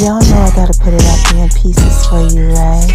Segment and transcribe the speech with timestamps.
[0.00, 2.88] Y'all know I gotta put it there in pieces for you, right?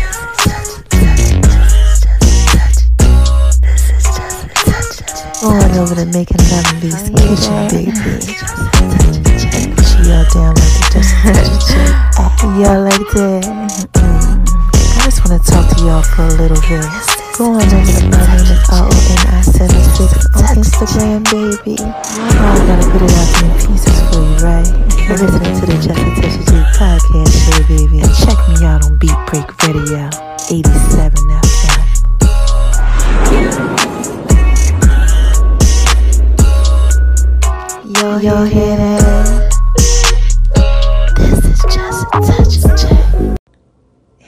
[5.42, 7.92] Going over to making love in V's Kitchen, baby.
[9.84, 11.74] She all down like the Just Touch J.
[12.62, 13.44] Y'all like that?
[13.94, 14.37] Mm-hmm.
[15.08, 16.84] Just wanna talk to y'all for a little bit.
[17.38, 21.80] Going over to my name is R-O-N-I-76 on Instagram, baby.
[21.80, 24.68] You know I gotta put it out in pieces for you, right?
[25.08, 27.98] You're listening to the Just a Touch of J podcast show, baby.
[28.04, 30.12] And check me out on Beat Break Radio,
[30.52, 31.88] 87 FM.
[37.96, 39.37] Yo, yo, hear that?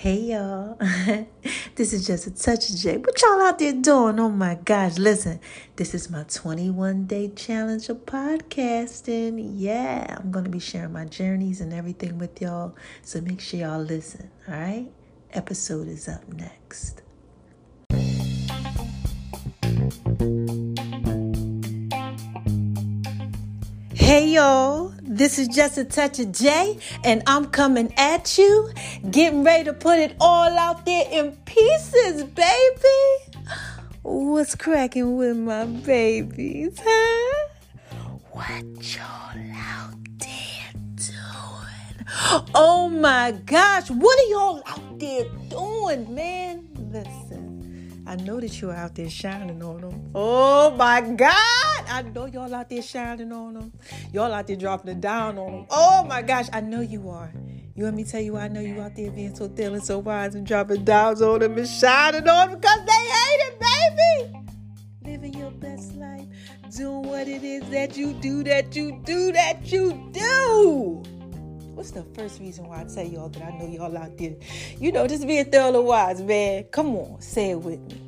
[0.09, 0.75] Hey y'all,
[1.75, 2.97] this is just a touch of J.
[2.97, 4.19] What y'all out there doing?
[4.19, 5.39] Oh my gosh, listen,
[5.75, 9.51] this is my 21 day challenge of podcasting.
[9.55, 13.83] Yeah, I'm gonna be sharing my journeys and everything with y'all, so make sure y'all
[13.83, 14.31] listen.
[14.47, 14.87] All right,
[15.33, 17.03] episode is up next.
[23.93, 28.71] Hey y'all, this is just a touch of J, and I'm coming at you,
[29.09, 33.39] getting ready to put it all out there in pieces, baby.
[34.03, 37.47] What's cracking with my babies, huh?
[38.31, 38.63] What
[38.95, 42.45] y'all out there doing?
[42.53, 46.67] Oh my gosh, what are y'all out there doing, man?
[46.91, 47.38] Listen.
[48.09, 50.11] I know that you're out there shining on them.
[50.15, 51.85] Oh my God.
[51.87, 53.71] I know y'all out there shining on them.
[54.11, 55.65] Y'all out there dropping it down on them.
[55.69, 56.47] Oh my gosh.
[56.51, 57.31] I know you are.
[57.75, 59.99] You want me tell you I know you out there being so thin and so
[59.99, 64.39] wise and dropping downs on them and shining on them because they hate it, baby.
[65.05, 66.25] Living your best life.
[66.75, 71.03] Doing what it is that you do, that you do, that you do.
[71.79, 74.35] What's the first reason why I tell y'all that I know y'all out there?
[74.79, 76.65] You know, just being thorough wise, man.
[76.65, 78.01] Come on, say it with me.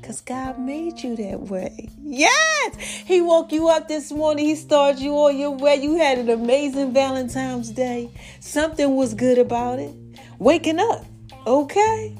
[0.00, 1.88] Because God made you that way.
[2.00, 2.76] Yes!
[3.04, 4.44] He woke you up this morning.
[4.44, 5.74] He started you on your way.
[5.74, 8.12] You had an amazing Valentine's Day.
[8.38, 9.92] Something was good about it.
[10.38, 11.04] Waking up,
[11.44, 12.16] okay?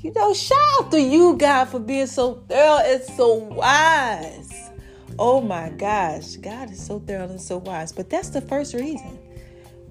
[0.00, 4.70] You know, shout out to you, God, for being so thorough and so wise.
[5.18, 7.90] Oh my gosh, God is so thorough and so wise.
[7.90, 9.18] But that's the first reason.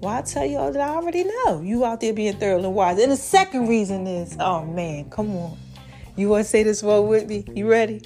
[0.02, 2.98] Why I tell y'all that I already know you out there being thorough and wise.
[2.98, 5.56] And the second reason is, oh man, come on.
[6.16, 7.44] You want to say this word with me?
[7.54, 8.02] You ready?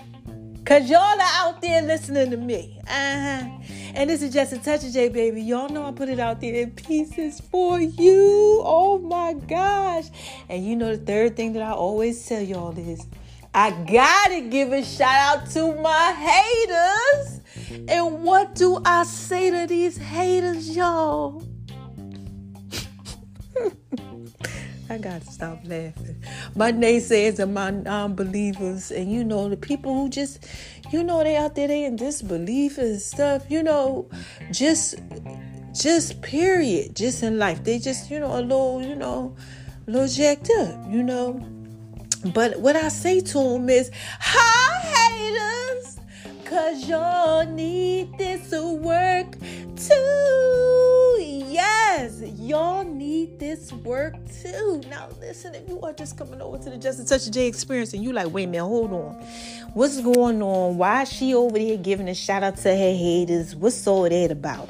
[0.67, 2.79] Cause y'all are out there listening to me.
[2.83, 3.49] Uh-huh.
[3.95, 5.41] And this is just a touch of J, baby.
[5.41, 8.61] Y'all know I put it out there in pieces for you.
[8.63, 10.05] Oh my gosh.
[10.51, 13.07] And you know the third thing that I always tell y'all is
[13.55, 17.41] I gotta give a shout out to my haters.
[17.89, 21.43] And what do I say to these haters, y'all?
[24.89, 26.23] I gotta stop laughing.
[26.55, 30.47] My naysayers and my non-believers, and you know the people who just,
[30.93, 33.51] you know, they out there they in disbelief and stuff.
[33.51, 34.09] You know,
[34.53, 34.97] just,
[35.73, 37.65] just period, just in life.
[37.65, 39.35] They just, you know, a little, you know,
[39.87, 40.89] a little jacked up.
[40.89, 41.45] You know.
[42.33, 43.91] But what I say to them is,
[44.21, 45.99] "Hi, haters,
[46.45, 49.37] cause y'all need this to work
[49.77, 50.66] too."
[51.57, 54.13] Yes, y'all need this work
[54.43, 54.83] too.
[54.91, 57.95] Now, listen, if you are just coming over to the Just a Touch J experience
[57.95, 59.15] and you like, wait a minute, hold on.
[59.73, 60.77] What's going on?
[60.77, 63.57] Why is she over there giving a shout out to her haters?
[63.57, 64.69] What's all that about?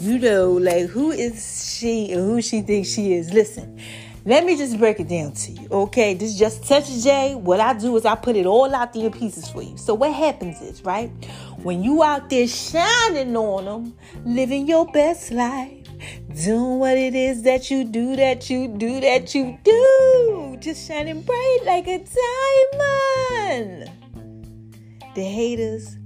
[0.00, 3.32] You know, like who is she and who she thinks she is?
[3.32, 3.80] Listen,
[4.24, 6.14] let me just break it down to you, okay?
[6.14, 7.34] This is just touch J.
[7.34, 9.76] What I do is I put it all out there in pieces for you.
[9.76, 11.08] So what happens is, right?
[11.64, 13.94] When you out there shining on them,
[14.24, 15.79] living your best life,
[16.42, 21.22] doing what it is that you do, that you do, that you do, just shining
[21.22, 22.04] bright like a
[22.78, 23.90] diamond.
[25.14, 25.96] The haters,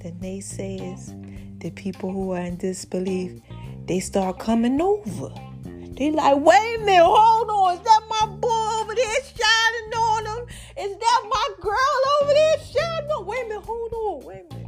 [0.00, 3.40] the naysayers, the people who are in disbelief,
[3.86, 5.32] they start coming over.
[5.96, 7.74] They like, wait a minute, hold on.
[7.74, 10.46] Is that my boy over there shining on him?
[10.78, 13.26] Is that my girl over there shining on?
[13.26, 14.59] Wait a minute, hold on, wait a minute.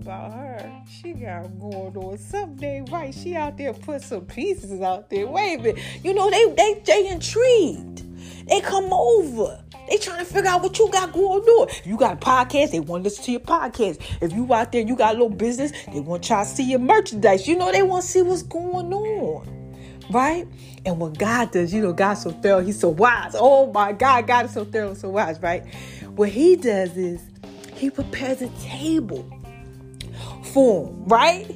[0.00, 0.82] About her.
[0.88, 3.14] She got going on something right.
[3.14, 5.26] She out there put some pieces out there.
[5.26, 5.82] Wait a minute.
[6.02, 8.06] You know, they they they intrigued.
[8.48, 9.62] They come over.
[9.90, 11.68] They trying to figure out what you got going on.
[11.84, 14.00] You got a podcast, they want to listen to your podcast.
[14.22, 16.70] If you out there, you got a little business, they want to try to see
[16.70, 17.46] your merchandise.
[17.46, 19.76] You know, they want to see what's going on.
[20.10, 20.46] Right?
[20.86, 23.32] And what God does, you know, God's so thorough, He's so wise.
[23.34, 25.62] Oh my God, God is so thorough, so wise, right?
[26.16, 27.20] What He does is
[27.74, 29.30] He prepares a table
[30.52, 31.46] for them, right?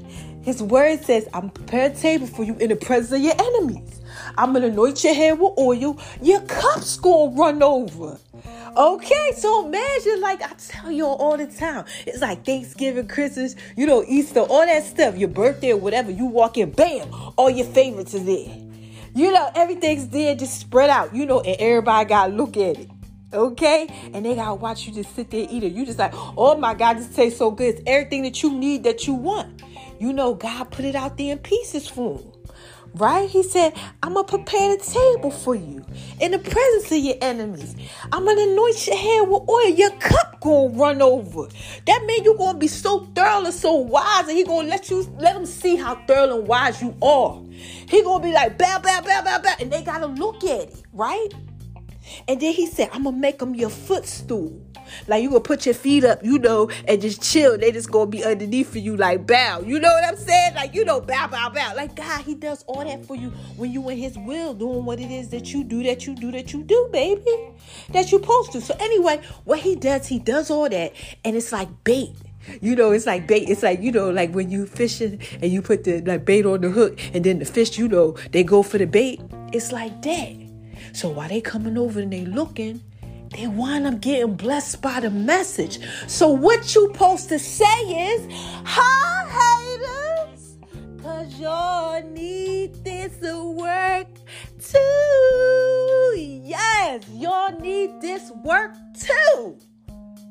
[0.43, 4.01] His word says, I'm prepared a table for you in the presence of your enemies.
[4.37, 5.99] I'm gonna anoint your head with oil.
[6.21, 8.19] Your cup's gonna run over.
[8.77, 13.87] Okay, so imagine, like I tell you all the time, it's like Thanksgiving, Christmas, you
[13.87, 16.11] know, Easter, all that stuff, your birthday or whatever.
[16.11, 18.59] You walk in, bam, all your favorites are there.
[19.15, 22.91] You know, everything's there, just spread out, you know, and everybody gotta look at it.
[23.35, 25.73] Okay, and they gotta watch you just sit there eat it.
[25.73, 27.75] You just like, oh my God, this tastes so good.
[27.75, 29.63] It's everything that you need that you want.
[29.99, 32.35] You know, God put it out there in pieces for them
[32.95, 33.29] right?
[33.29, 35.85] He said, I'm gonna prepare the table for you
[36.21, 37.75] in the presence of your enemies.
[38.13, 39.69] I'm gonna anoint your head with oil.
[39.69, 41.49] Your cup gonna run over.
[41.87, 45.03] That means you're gonna be so thorough and so wise, and he gonna let you
[45.19, 47.41] let them see how thorough and wise you are.
[47.51, 50.83] He gonna be like, bow, bow, bow, bow, bow, and they gotta look at it,
[50.93, 51.29] right?
[52.29, 54.61] And then he said, I'm gonna make them your footstool.
[55.09, 57.59] Like you gonna put your feet up, you know, and just chill.
[57.59, 59.61] They just gonna be underneath for you, like bow.
[59.61, 60.55] You know what I'm saying?
[60.55, 61.75] Like you know, bow, bow, bow.
[61.75, 65.01] Like God, He does all that for you when you in His will, doing what
[65.01, 67.51] it is that you do, that you do, that you do, baby,
[67.91, 68.61] that you supposed to.
[68.61, 70.93] So anyway, what He does, He does all that,
[71.25, 72.15] and it's like bait.
[72.61, 73.49] You know, it's like bait.
[73.49, 76.61] It's like, you know, like when you fishing and you put the like bait on
[76.61, 79.23] the hook and then the fish, you know, they go for the bait.
[79.55, 80.44] It's like that.
[80.95, 82.81] So while they coming over and they looking,
[83.31, 85.81] they wind up getting blessed by the message.
[86.07, 87.65] So what you supposed to say
[88.15, 88.29] is,
[88.65, 90.57] hi haters,
[91.03, 94.07] cause y'all need this work
[94.61, 96.15] too.
[96.17, 99.59] Yes, y'all need this work too.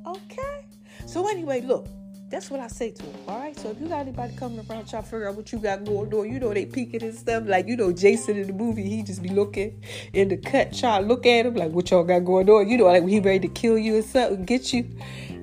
[0.08, 0.66] Okay?
[1.06, 1.88] So anyway, look.
[2.30, 3.16] That's what I say to them.
[3.28, 3.58] All right.
[3.58, 6.12] So if you got anybody coming around trying to figure out what you got going
[6.14, 7.44] on, you know they peeking and stuff.
[7.46, 9.84] Like you know Jason in the movie, he just be looking
[10.14, 12.68] in the cut, trying to look at him like what y'all got going on.
[12.68, 14.90] You know, like he ready to kill you or something, get you.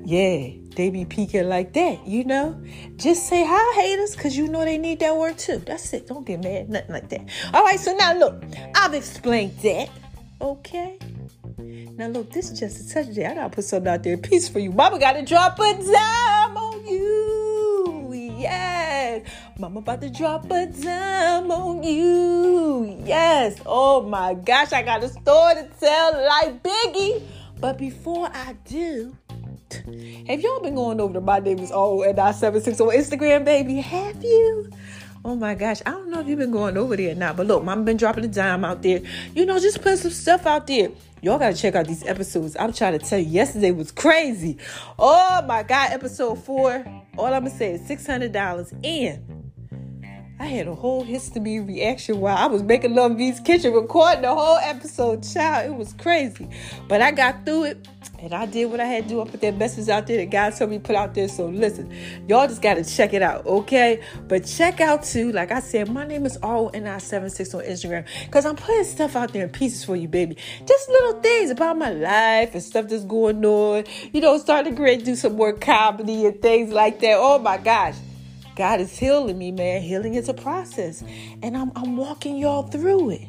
[0.05, 2.07] Yeah, they be peeking like that.
[2.07, 2.61] You know,
[2.97, 5.59] just say hi, haters, cause you know they need that word too.
[5.59, 6.09] That's it.
[6.09, 7.21] Don't get mad, nothing like that.
[7.55, 7.79] All right.
[7.79, 8.43] So now look,
[8.75, 9.91] I've explained that.
[10.41, 10.99] Okay.
[11.59, 13.27] Now look, this is just a touch day.
[13.27, 14.17] I gotta put something out there.
[14.17, 14.73] Peace for you.
[14.73, 18.35] Mama gotta drop a dime you.
[18.39, 19.23] Yes.
[19.59, 23.03] Mama about to drop a dime on you.
[23.05, 23.61] Yes.
[23.67, 27.23] Oh my gosh, I got a story to tell like Biggie.
[27.61, 29.15] But before I do,
[30.27, 33.45] have y'all been going over to my name is all and I 76 on Instagram,
[33.45, 33.77] baby?
[33.77, 34.71] Have you?
[35.23, 37.47] Oh my gosh, I don't know if you've been going over there or not, but
[37.47, 39.03] look, mama been dropping a dime out there.
[39.35, 40.89] You know, just put some stuff out there.
[41.23, 42.57] Y'all gotta check out these episodes.
[42.59, 44.57] I'm trying to tell you, yesterday was crazy.
[44.99, 46.85] Oh my god, episode four.
[47.19, 49.40] All I'm gonna say is six hundred dollars, and
[50.41, 54.35] I had a whole histamine reaction while I was making Love V's Kitchen, recording the
[54.35, 55.23] whole episode.
[55.23, 56.49] Child, it was crazy,
[56.89, 57.89] but I got through it.
[58.21, 59.21] And I did what I had to do.
[59.21, 61.29] I put that message out there that God told me put out there.
[61.29, 61.93] So listen,
[62.27, 64.03] y'all just got to check it out, okay?
[64.29, 68.57] But check out too, like I said, my name is RONI76 on Instagram because I'm
[68.57, 70.39] putting stuff out there in pieces for you, baby.
[70.67, 73.85] Just little things about my life and stuff that's going on.
[74.13, 77.17] You know, starting to create, do some more comedy and things like that.
[77.19, 77.97] Oh my gosh.
[78.61, 79.81] God is healing me, man.
[79.81, 81.03] Healing is a process.
[81.43, 83.27] And I'm, I'm walking y'all through it.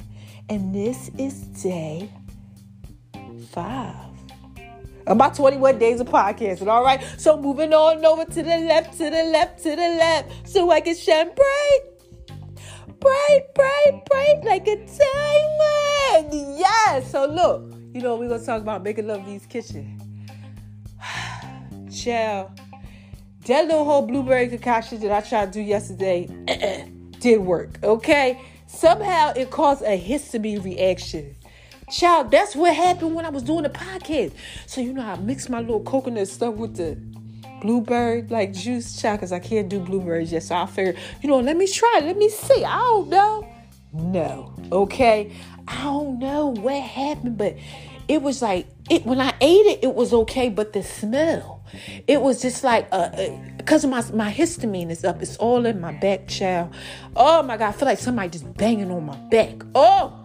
[0.49, 2.09] And this is day
[3.51, 3.95] five
[5.07, 6.67] about 21 days of podcasting.
[6.67, 7.01] All right.
[7.17, 10.81] So moving on over to the left, to the left, to the left, so I
[10.81, 11.79] can shine bright,
[12.99, 16.59] bright, bright, bright like a diamond.
[16.59, 17.09] Yes.
[17.09, 19.97] So look, you know we're gonna talk about making love these kitchen.
[21.89, 22.51] Chill.
[23.51, 26.25] That little whole blueberry concoction that I tried to do yesterday
[27.19, 27.83] did work.
[27.83, 28.39] Okay.
[28.67, 31.35] Somehow it caused a histamine reaction.
[31.91, 34.31] Child, that's what happened when I was doing the podcast.
[34.67, 36.97] So you know I mixed my little coconut stuff with the
[37.59, 40.43] blueberry like juice, child, because I can't do blueberries yet.
[40.43, 42.63] So I figured, you know, let me try, let me see.
[42.63, 43.49] I don't know.
[43.91, 44.55] No.
[44.71, 45.33] Okay.
[45.67, 47.57] I don't know what happened, but
[48.07, 51.50] it was like it when I ate it, it was okay, but the smell,
[52.07, 53.09] it was just like uh,
[53.57, 55.21] because uh, my my histamine is up.
[55.21, 56.73] It's all in my back, child.
[57.15, 59.63] Oh my god, I feel like somebody just banging on my back.
[59.75, 60.17] Oh.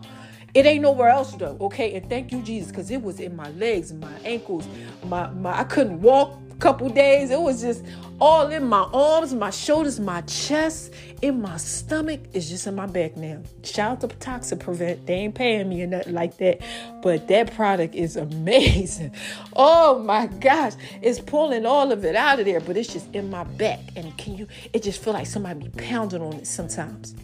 [0.54, 1.94] It ain't nowhere else though, okay?
[1.96, 4.66] And thank you, Jesus, because it was in my legs, my ankles,
[5.04, 7.30] my my I couldn't walk couple days.
[7.30, 7.84] It was just
[8.20, 12.20] all in my arms, my shoulders, my chest, in my stomach.
[12.32, 13.42] It's just in my back now.
[13.62, 15.06] Shout out to Toxic Prevent.
[15.06, 16.60] They ain't paying me or nothing like that.
[17.02, 19.12] But that product is amazing.
[19.58, 20.74] Oh my gosh.
[21.00, 23.80] It's pulling all of it out of there, but it's just in my back.
[23.96, 27.14] And can you, it just feel like somebody be pounding on it sometimes.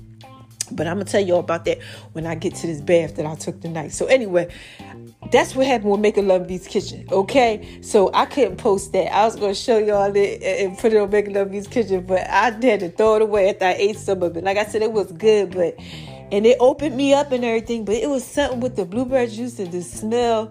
[0.71, 1.79] But I'm gonna tell you all about that
[2.13, 3.93] when I get to this bath that I took tonight.
[3.93, 4.49] So anyway,
[5.31, 7.07] that's what happened with Making Love V's Kitchen.
[7.11, 9.15] Okay, so I couldn't post that.
[9.15, 12.29] I was gonna show y'all it and put it on Making Love V's Kitchen, but
[12.29, 14.45] I had to throw it away after I ate some of it.
[14.45, 15.77] Like I said, it was good, but
[16.33, 17.85] and it opened me up and everything.
[17.85, 20.51] But it was something with the blueberry juice and the smell.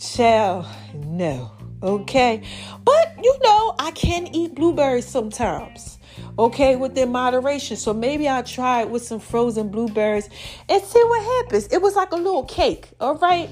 [0.00, 1.52] Child, no.
[1.82, 2.42] Okay,
[2.84, 5.98] but you know I can eat blueberries sometimes
[6.38, 7.76] okay, within moderation.
[7.76, 10.28] So maybe I'll try it with some frozen blueberries
[10.68, 11.66] and see what happens.
[11.68, 13.48] It was like a little cake, all right?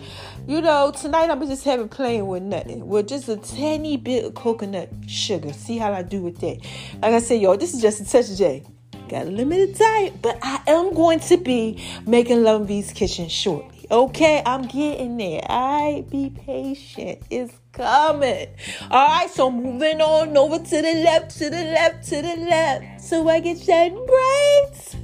[0.51, 4.35] You know, tonight I'm just having playing with nothing, with just a tiny bit of
[4.35, 5.53] coconut sugar.
[5.53, 6.67] See how I do with that.
[7.01, 8.65] Like I said, y'all, this is just a touch J.
[9.09, 13.87] Got a limited diet, but I am going to be making Love V's Kitchen shortly.
[13.93, 15.41] Okay, I'm getting there.
[15.49, 17.23] I be patient.
[17.31, 18.49] It's coming.
[18.91, 23.01] All right, so moving on over to the left, to the left, to the left,
[23.01, 24.97] so I can shine bright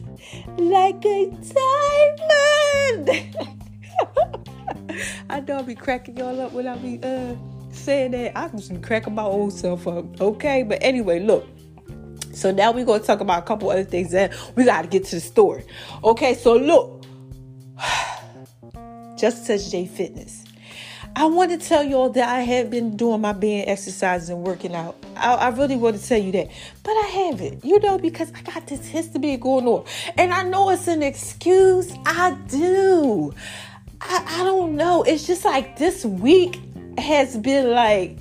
[0.59, 1.31] like a
[2.99, 3.37] diamond.
[5.31, 7.35] I know I'll be cracking y'all up when I be uh
[7.71, 8.37] saying that.
[8.37, 10.21] I just cracking my old self up.
[10.21, 11.47] Okay, but anyway, look.
[12.33, 15.17] So now we're gonna talk about a couple other things that we gotta get to
[15.17, 15.63] the store.
[16.05, 17.05] Okay, so look.
[19.17, 20.45] Just Touch J Fitness.
[21.19, 24.43] I want to tell you all that I have been doing my band exercises and
[24.43, 25.03] working out.
[25.17, 26.51] I, I, really want to tell you that,
[26.83, 29.87] but I haven't, you know, because I got this history going on.
[30.19, 31.91] And I know it's an excuse.
[32.05, 33.33] I do.
[34.01, 35.03] I, I don't know.
[35.03, 36.61] It's just like this week
[36.99, 38.19] has been like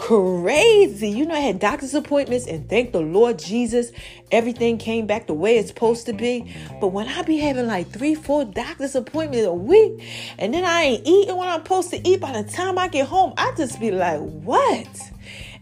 [0.00, 1.10] crazy.
[1.10, 3.92] You know, I had doctor's appointments and thank the Lord Jesus,
[4.32, 6.54] everything came back the way it's supposed to be.
[6.80, 10.02] But when I be having like three, four doctor's appointments a week,
[10.38, 13.08] and then I ain't eating what I'm supposed to eat by the time I get
[13.08, 15.09] home, I just be like, what?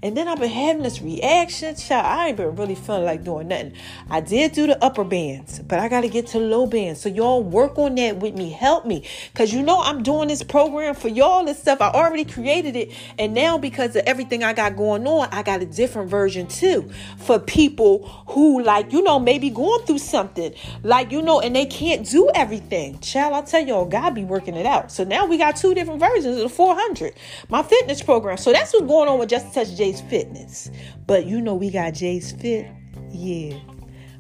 [0.01, 1.75] And then I've been having this reaction.
[1.75, 3.73] Child, I ain't been really feeling like doing nothing.
[4.09, 7.01] I did do the upper bands, but I got to get to low bands.
[7.01, 8.51] So y'all work on that with me.
[8.51, 9.05] Help me.
[9.33, 11.81] Because you know I'm doing this program for y'all and stuff.
[11.81, 12.93] I already created it.
[13.19, 16.89] And now because of everything I got going on, I got a different version too
[17.17, 20.55] for people who like, you know, maybe going through something.
[20.85, 23.01] Like, you know, and they can't do everything.
[23.01, 24.93] Child, I tell y'all, God be working it out.
[24.93, 27.15] So now we got two different versions of the 400.
[27.49, 28.37] My fitness program.
[28.37, 30.71] So that's what's going on with Just Touch J Jay's Fitness.
[31.07, 32.67] But you know we got Jay's Fit.
[33.11, 33.59] Yeah.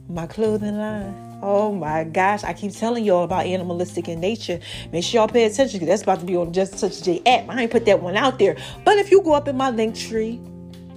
[0.08, 1.40] My clothing line.
[1.42, 4.60] Oh my gosh, I keep telling y'all about animalistic in nature.
[4.92, 7.50] Make sure y'all pay attention because that's about to be on Just Touch J app.
[7.50, 8.56] I ain't put that one out there.
[8.84, 10.40] But if you go up in my link tree,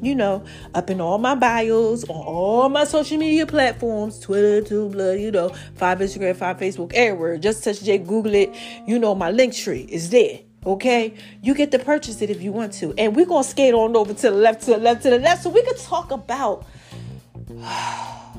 [0.02, 5.22] you know, up in all my bios, on all my social media platforms, Twitter, Tumblr,
[5.22, 7.38] you know, five Instagram, five Facebook, everywhere.
[7.38, 8.56] Just touch J, Google it.
[8.88, 10.40] You know, my link tree is there.
[10.64, 13.96] Okay, you get to purchase it if you want to, and we're gonna skate on
[13.96, 16.68] over to the left, to the left, to the left, so we could talk about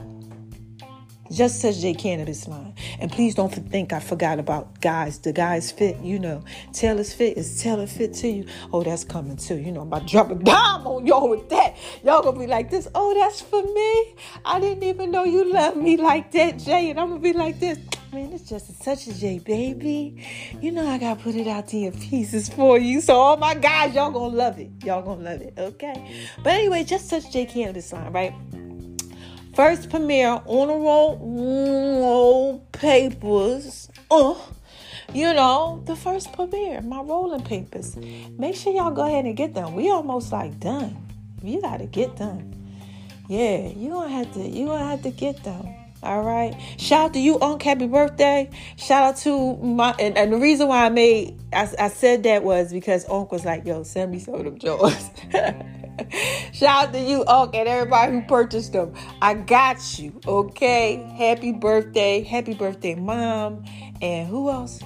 [1.33, 2.75] just Touch J cannabis line.
[3.01, 5.19] And please don't think I forgot about guys.
[5.19, 6.45] The guys fit, you know.
[6.73, 8.47] Taylor's fit is Taylor fit to you.
[8.73, 9.57] Oh, that's coming too.
[9.57, 11.77] You know, I'm about to drop a bomb on y'all with that.
[12.05, 12.87] Y'all gonna be like this.
[12.95, 14.15] Oh, that's for me.
[14.45, 16.91] I didn't even know you love me like that, Jay.
[16.91, 17.79] And I'm gonna be like this.
[18.13, 20.23] Man, it's just such a J, baby.
[20.61, 23.01] You know I gotta put it out there in pieces for you.
[23.01, 24.71] So all my guys, y'all gonna love it.
[24.85, 26.29] Y'all gonna love it, okay?
[26.43, 28.35] But anyway, just such J cannabis line, right?
[29.55, 31.17] First premiere on the roll,
[32.03, 33.89] roll papers.
[34.11, 34.35] Uh,
[35.15, 37.97] you know, the first premiere, my rolling papers.
[37.97, 39.75] Make sure y'all go ahead and get them.
[39.75, 40.99] We almost like done.
[41.43, 42.53] You gotta get them.
[43.29, 44.41] Yeah, you gonna have to.
[44.41, 45.82] You gonna have to get them.
[46.03, 46.57] All right.
[46.79, 47.63] Shout out to you, Unc.
[47.63, 48.51] Happy birthday.
[48.77, 52.43] Shout out to my and, and the reason why I made I, I said that
[52.43, 55.11] was because Unc was like, yo, send me some of them joints.
[56.53, 58.95] Shout out to you, Unc, and everybody who purchased them.
[59.21, 60.21] I got you.
[60.27, 60.97] Okay.
[61.17, 62.23] Happy birthday.
[62.23, 63.65] Happy birthday, mom.
[64.01, 64.81] And who else?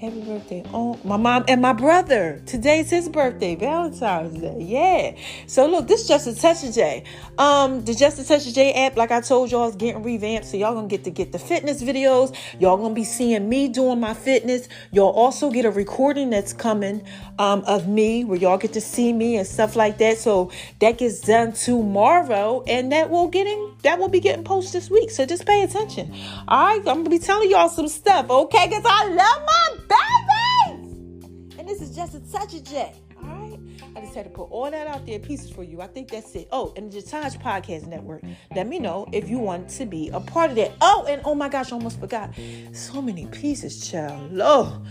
[0.00, 0.62] Happy birthday.
[0.72, 2.40] Oh, my mom and my brother.
[2.46, 4.56] Today's his birthday, Valentine's Day.
[4.60, 5.20] Yeah.
[5.48, 7.02] So look, this is just a touch of J.
[7.36, 10.46] Um, the Just a Touch of J app, like I told y'all, is getting revamped.
[10.46, 12.32] So y'all gonna get to get the fitness videos.
[12.60, 14.68] Y'all gonna be seeing me doing my fitness.
[14.92, 17.04] Y'all also get a recording that's coming
[17.40, 20.18] um of me where y'all get to see me and stuff like that.
[20.18, 24.90] So that gets done tomorrow, and that will getting that will be getting posted this
[24.90, 25.10] week.
[25.10, 26.14] So just pay attention.
[26.46, 28.68] All right, I'm gonna be telling y'all some stuff, okay?
[28.68, 31.24] Cause I love my babies.
[31.58, 32.92] And this is just a touch of J.
[33.22, 33.58] All right.
[33.96, 35.80] I just had to put all that out there pieces for you.
[35.80, 36.48] I think that's it.
[36.52, 38.22] Oh, and the Jataj Podcast Network.
[38.54, 40.72] Let me know if you want to be a part of that.
[40.80, 42.32] Oh, and oh my gosh, I almost forgot.
[42.72, 44.38] So many pieces, child.
[44.40, 44.82] Oh.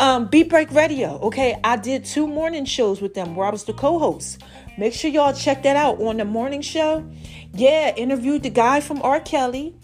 [0.00, 1.18] Um, Beat Break Radio.
[1.20, 4.42] Okay, I did two morning shows with them where I was the co-host.
[4.76, 7.04] Make sure y'all check that out on the morning show.
[7.52, 9.18] Yeah, interviewed the guy from R.
[9.18, 9.74] Kelly.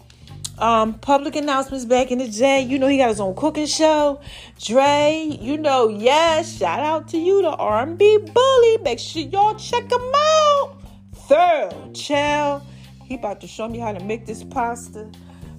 [0.57, 2.61] Um, public announcements back in the day.
[2.61, 4.21] You know he got his own cooking show.
[4.59, 6.57] Dre, you know, yes.
[6.57, 8.77] Shout out to you, the R&B bully.
[8.77, 10.77] Make sure y'all check him out.
[11.13, 12.61] Third, child.
[13.03, 15.09] He about to show me how to make this pasta.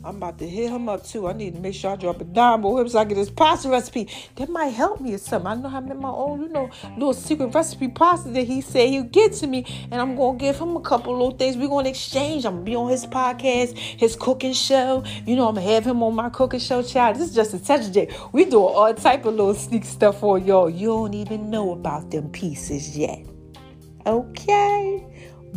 [0.06, 1.26] I'm about to hit him up too.
[1.26, 3.68] I need to make sure I drop a dime or so I get his pasta
[3.68, 4.08] recipe.
[4.36, 5.48] That might help me or something.
[5.48, 8.60] I know how to make my own, you know, little secret recipe pasta that he
[8.60, 9.66] said he'll get to me.
[9.90, 11.56] And I'm gonna give him a couple little things.
[11.56, 12.46] We're gonna exchange.
[12.46, 15.02] I'm gonna be on his podcast, his cooking show.
[15.26, 17.16] You know, I'm gonna have him on my cooking show, child.
[17.16, 18.08] This is just a touch day.
[18.30, 20.70] We do all type of little sneak stuff for y'all.
[20.70, 23.26] You don't even know about them pieces yet.
[24.06, 25.04] Okay?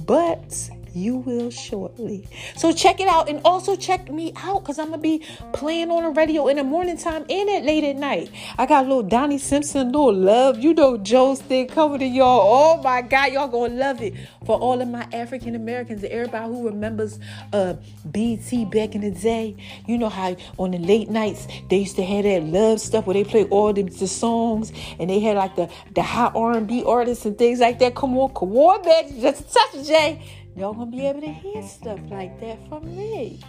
[0.08, 2.27] But you will shortly.
[2.55, 6.03] So check it out and also check me out because I'm gonna be playing on
[6.03, 8.31] the radio in the morning time and at late at night.
[8.58, 10.60] I got little Donnie Simpson, little love.
[10.60, 12.41] You know Joe's thing coming to y'all.
[12.41, 14.13] Oh my God, y'all gonna love it.
[14.46, 17.19] For all of my African Americans and everybody who remembers
[17.53, 19.55] uh BET back in the day,
[19.86, 23.13] you know how on the late nights they used to have that love stuff where
[23.13, 27.25] they play all the, the songs and they had like the the hot R&B artists
[27.25, 27.96] and things like that.
[27.96, 30.22] Come on, come on, baby, just touch, Jay
[30.60, 33.39] y'all gonna be able to hear stuff like that from me.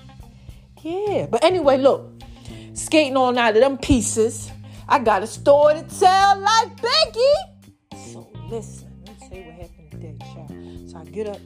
[0.80, 1.26] Yeah.
[1.28, 2.08] But anyway, look,
[2.72, 4.52] skating on out of them pieces.
[4.88, 8.12] I got a story to tell like Biggie.
[8.12, 10.90] So listen, let me tell you what happened today, child.
[10.90, 11.40] So I get up,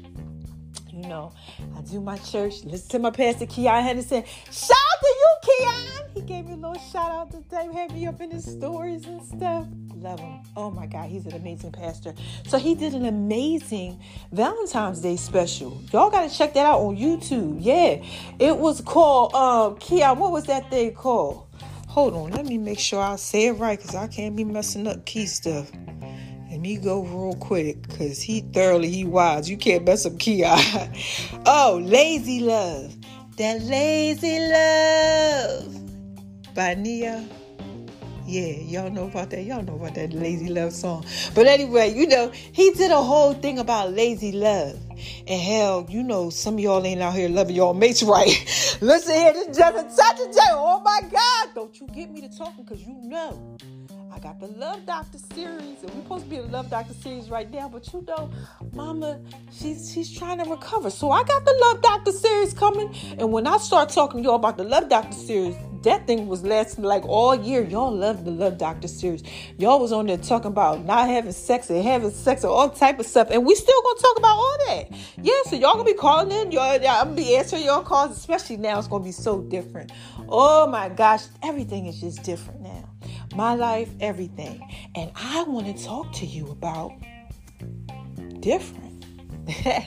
[1.06, 1.32] know,
[1.76, 4.24] I do my church, listen to my pastor Keion Henderson.
[4.50, 6.14] Shout out to you, Keion.
[6.14, 9.22] He gave me a little shout out today, had me up in his stories and
[9.22, 9.66] stuff
[10.04, 10.40] love him.
[10.56, 12.14] Oh my God, he's an amazing pastor.
[12.46, 15.80] So he did an amazing Valentine's Day special.
[15.92, 17.56] Y'all got to check that out on YouTube.
[17.60, 18.04] Yeah,
[18.38, 20.18] it was called um Keion.
[20.18, 21.48] What was that thing called?
[21.88, 24.86] Hold on, let me make sure I say it right because I can't be messing
[24.86, 25.70] up key stuff.
[26.64, 29.50] Let me go real quick because he thoroughly he wise.
[29.50, 30.44] You can't mess up key.
[31.46, 32.96] oh, lazy love.
[33.36, 37.22] That lazy love by Ne-Yo.
[38.24, 39.42] Yeah, y'all know about that.
[39.42, 41.04] Y'all know about that lazy love song.
[41.34, 44.78] But anyway, you know, he did a whole thing about lazy love.
[45.26, 48.78] And hell, you know, some of y'all ain't out here loving y'all mates right.
[48.80, 50.34] Listen here, this is just a touch of.
[50.52, 51.48] Oh my God.
[51.54, 53.58] Don't you get me to talking because you know.
[54.14, 56.94] I got the Love Doctor series, and we're supposed to be in the Love Doctor
[56.94, 57.68] series right now.
[57.68, 58.30] But you know,
[58.72, 59.18] Mama,
[59.50, 60.88] she's she's trying to recover.
[60.90, 62.94] So I got the Love Doctor series coming.
[63.18, 66.44] And when I start talking to y'all about the Love Doctor series, that thing was
[66.44, 67.64] lasting like all year.
[67.64, 69.24] Y'all loved the Love Doctor series.
[69.58, 73.00] Y'all was on there talking about not having sex and having sex and all type
[73.00, 73.30] of stuff.
[73.32, 74.92] And we still gonna talk about all that.
[75.16, 76.52] Yeah, so y'all gonna be calling in.
[76.52, 78.78] Y'all, I'm gonna be answering y'all calls, especially now.
[78.78, 79.90] It's gonna be so different.
[80.28, 82.83] Oh my gosh, everything is just different now.
[83.34, 84.62] My life, everything.
[84.94, 86.92] And I want to talk to you about
[88.40, 89.04] different.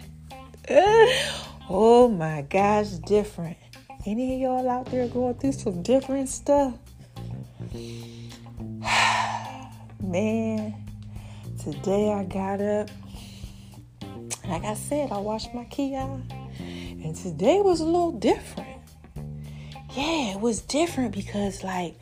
[1.69, 3.57] oh my gosh, different.
[4.05, 6.73] Any of y'all out there going through some different stuff?
[10.03, 10.75] Man,
[11.61, 12.89] today I got up.
[14.47, 16.21] Like I said, I washed my out.
[16.59, 18.81] And today was a little different.
[19.93, 21.95] Yeah, it was different because, like,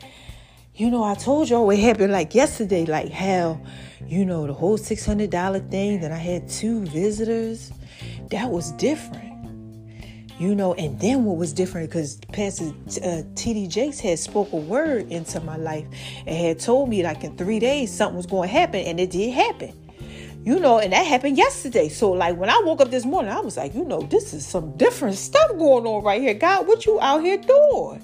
[0.76, 3.60] you know, I told y'all what happened like yesterday, like hell,
[4.06, 7.72] you know, the whole $600 thing that I had two visitors,
[8.30, 9.24] that was different
[10.38, 14.56] you know and then what was different because pastor uh, td jakes had spoke a
[14.56, 15.86] word into my life
[16.26, 19.10] and had told me like in three days something was going to happen and it
[19.10, 19.72] did happen
[20.44, 21.88] you know and that happened yesterday.
[21.88, 24.46] So like when i woke up this morning i was like you know this is
[24.46, 26.34] some different stuff going on right here.
[26.34, 28.02] God what you out here doing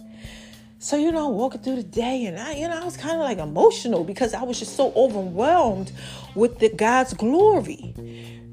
[0.82, 3.20] so you know walking through the day and i you know i was kind of
[3.20, 5.92] like emotional because i was just so overwhelmed
[6.34, 7.94] with the god's glory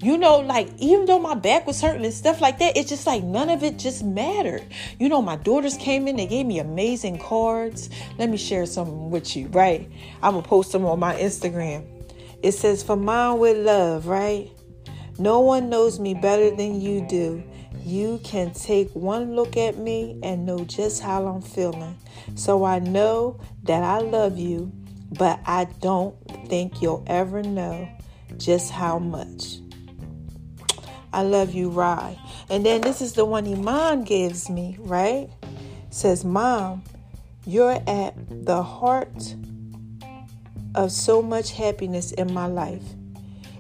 [0.02, 3.06] you know, like even though my back was hurting and stuff like that, it's just
[3.06, 4.64] like none of it just mattered.
[4.98, 7.90] You know, my daughters came in, they gave me amazing cards.
[8.18, 9.92] Let me share some with you, right?
[10.24, 11.86] I'm gonna post them on my Instagram.
[12.42, 14.50] It says, For mine with love, right?
[15.18, 17.44] No one knows me better than you do.
[17.84, 21.98] You can take one look at me and know just how I'm feeling.
[22.36, 24.72] So I know that I love you,
[25.18, 26.16] but I don't
[26.48, 27.90] think you'll ever know
[28.38, 29.60] just how much.
[31.12, 32.18] I love you, Rye.
[32.50, 35.30] And then this is the one Iman gives me, right?
[35.90, 36.84] Says, Mom,
[37.46, 38.14] you're at
[38.46, 39.36] the heart
[40.76, 42.84] of so much happiness in my life.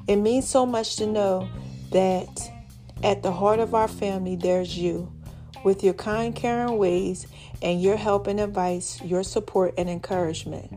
[0.07, 1.49] It means so much to know
[1.91, 2.51] that
[3.03, 5.11] at the heart of our family, there's you
[5.63, 7.27] with your kind, caring ways
[7.61, 10.71] and your help and advice, your support and encouragement.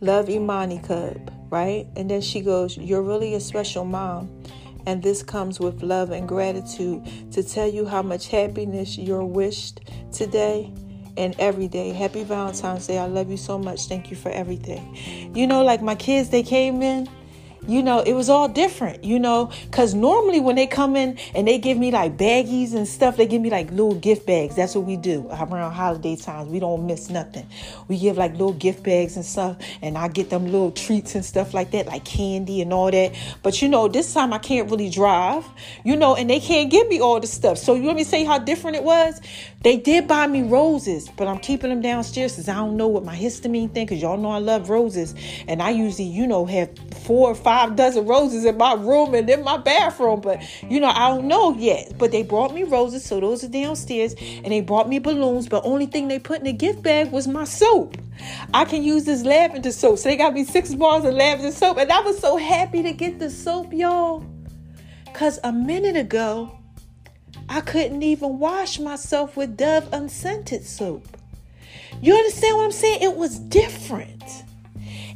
[0.00, 1.86] Love Imani Cub, right?
[1.96, 4.42] And then she goes, You're really a special mom.
[4.86, 9.80] And this comes with love and gratitude to tell you how much happiness you're wished
[10.12, 10.72] today
[11.16, 11.90] and every day.
[11.90, 12.98] Happy Valentine's Day.
[12.98, 13.86] I love you so much.
[13.86, 15.32] Thank you for everything.
[15.34, 17.08] You know, like my kids, they came in
[17.66, 21.46] you know, it was all different, you know, because normally when they come in and
[21.48, 24.56] they give me like baggies and stuff, they give me like little gift bags.
[24.56, 26.50] That's what we do around holiday times.
[26.50, 27.46] We don't miss nothing.
[27.88, 31.24] We give like little gift bags and stuff, and I get them little treats and
[31.24, 33.12] stuff like that, like candy and all that.
[33.42, 35.46] But you know, this time I can't really drive,
[35.84, 37.58] you know, and they can't give me all the stuff.
[37.58, 39.20] So you let me say how different it was?
[39.64, 43.02] They did buy me roses, but I'm keeping them downstairs because I don't know what
[43.02, 45.14] my histamine thing, because y'all know I love roses.
[45.48, 46.68] And I usually, you know, have
[47.04, 50.20] four or five dozen roses in my room and in my bathroom.
[50.20, 51.94] But, you know, I don't know yet.
[51.96, 54.14] But they brought me roses, so those are downstairs.
[54.20, 57.26] And they brought me balloons, but only thing they put in the gift bag was
[57.26, 57.96] my soap.
[58.52, 59.96] I can use this lavender soap.
[59.96, 61.78] So they got me six bars of lavender soap.
[61.78, 64.26] And I was so happy to get the soap, y'all.
[65.06, 66.58] Because a minute ago,
[67.54, 71.06] I couldn't even wash myself with Dove unscented soap.
[72.02, 73.00] You understand what I'm saying?
[73.00, 74.24] It was different.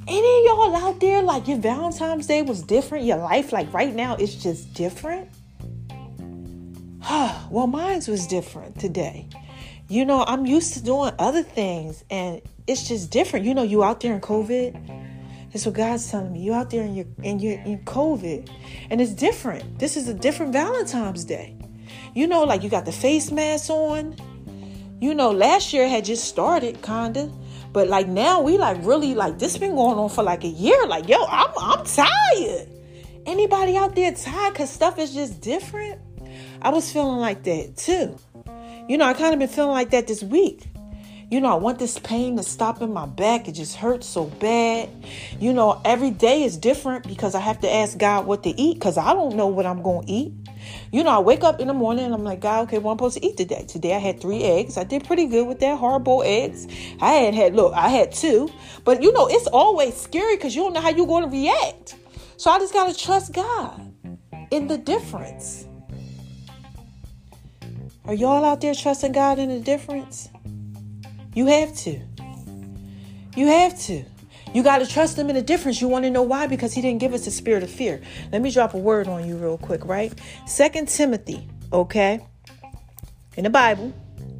[0.06, 3.06] Any y'all out there like your Valentine's Day was different?
[3.06, 5.28] Your life, like right now, it's just different?
[7.50, 9.26] well, mine's was different today.
[9.88, 13.46] You know, I'm used to doing other things and it's just different.
[13.46, 15.50] You know, you out there in COVID.
[15.52, 16.42] That's what God's telling me.
[16.42, 18.48] You out there in your in your in COVID.
[18.90, 19.80] And it's different.
[19.80, 21.58] This is a different Valentine's Day.
[22.18, 24.16] You know, like you got the face mask on.
[25.00, 27.30] You know, last year had just started, kinda.
[27.72, 30.84] But like now we like really like this been going on for like a year.
[30.88, 32.66] Like, yo, I'm I'm tired.
[33.24, 36.00] Anybody out there tired because stuff is just different?
[36.60, 38.18] I was feeling like that too.
[38.88, 40.66] You know, I kind of been feeling like that this week.
[41.30, 43.48] You know, I want this pain to stop in my back.
[43.48, 44.88] It just hurts so bad.
[45.38, 48.74] You know, every day is different because I have to ask God what to eat
[48.74, 50.32] because I don't know what I'm going to eat.
[50.90, 52.94] You know, I wake up in the morning and I'm like, God, okay, what am
[52.94, 53.66] I supposed to eat today?
[53.68, 54.78] Today I had three eggs.
[54.78, 56.66] I did pretty good with that hard boiled eggs.
[56.98, 58.50] I had had, look, I had two.
[58.84, 61.96] But you know, it's always scary because you don't know how you're going to react.
[62.38, 63.94] So I just got to trust God
[64.50, 65.66] in the difference.
[68.06, 70.30] Are y'all out there trusting God in the difference?
[71.34, 72.00] You have to.
[73.36, 74.04] You have to.
[74.54, 75.80] You got to trust him in the difference.
[75.80, 76.46] You want to know why?
[76.46, 78.00] Because he didn't give us a spirit of fear.
[78.32, 80.12] Let me drop a word on you real quick, right?
[80.46, 82.26] Second Timothy, okay?
[83.36, 83.92] In the Bible,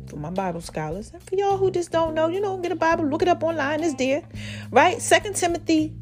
[0.08, 2.76] for my Bible scholars, and for y'all who just don't know, you know, get a
[2.76, 4.22] Bible, look it up online, it's there,
[4.70, 5.00] right?
[5.00, 5.94] Second Timothy,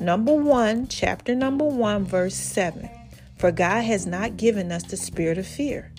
[0.00, 2.90] number one, chapter number one, verse seven.
[3.38, 5.92] For God has not given us the spirit of fear,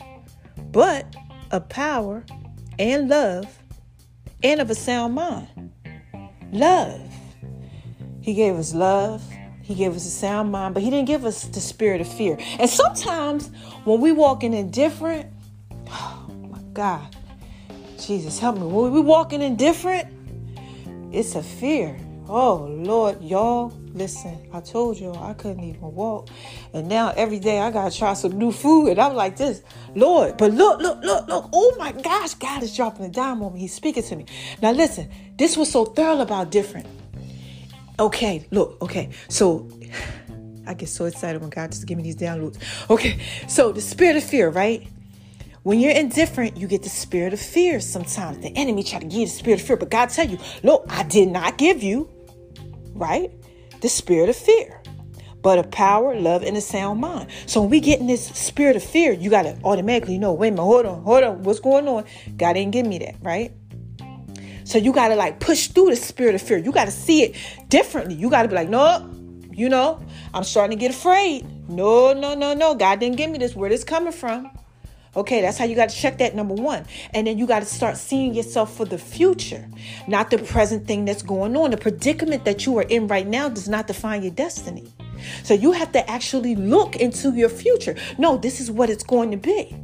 [0.71, 1.15] but
[1.51, 2.25] of power
[2.77, 3.57] and love
[4.43, 5.71] and of a sound mind.
[6.51, 7.01] Love.
[8.21, 9.23] He gave us love.
[9.61, 12.37] He gave us a sound mind, but he didn't give us the spirit of fear.
[12.59, 13.49] And sometimes
[13.83, 15.31] when we walking in different,
[15.87, 17.15] oh my God,
[17.99, 18.67] Jesus help me.
[18.67, 20.07] When we walking in different,
[21.11, 21.97] it's a fear.
[22.27, 26.29] Oh Lord, y'all, listen, I told y'all I couldn't even walk.
[26.73, 28.89] And now every day I gotta try some new food.
[28.89, 29.61] And I'm like this,
[29.93, 31.49] Lord, but look, look, look, look.
[31.53, 33.59] Oh my gosh, God is dropping a dime on me.
[33.59, 34.25] He's speaking to me.
[34.59, 35.07] Now listen,
[35.37, 36.87] this was so thorough about different.
[37.99, 39.11] Okay, look, okay.
[39.29, 39.69] So
[40.67, 42.57] I get so excited when God just give me these downloads.
[42.89, 44.87] Okay, so the spirit of fear, right?
[45.61, 48.39] When you're indifferent, you get the spirit of fear sometimes.
[48.39, 50.85] The enemy try to give you the spirit of fear, but God tell you, look,
[50.89, 52.09] I did not give you
[52.95, 53.31] right?
[53.81, 54.81] The spirit of fear,
[55.41, 57.29] but of power, love, and a sound mind.
[57.45, 60.49] So when we get in this spirit of fear, you got to automatically know, wait
[60.49, 62.05] a minute, hold on, hold on, what's going on?
[62.37, 63.51] God didn't give me that, right?
[64.63, 66.57] So you got to like push through the spirit of fear.
[66.57, 67.35] You got to see it
[67.69, 68.15] differently.
[68.15, 69.09] You got to be like, no,
[69.51, 70.03] you know,
[70.33, 71.69] I'm starting to get afraid.
[71.69, 72.73] No, no, no, no.
[72.73, 73.55] God didn't give me this.
[73.55, 74.49] Where this coming from?
[75.15, 76.85] Okay, that's how you got to check that number one.
[77.13, 79.67] And then you got to start seeing yourself for the future,
[80.07, 81.71] not the present thing that's going on.
[81.71, 84.91] The predicament that you are in right now does not define your destiny.
[85.43, 87.95] So you have to actually look into your future.
[88.17, 89.75] No, this is what it's going to be.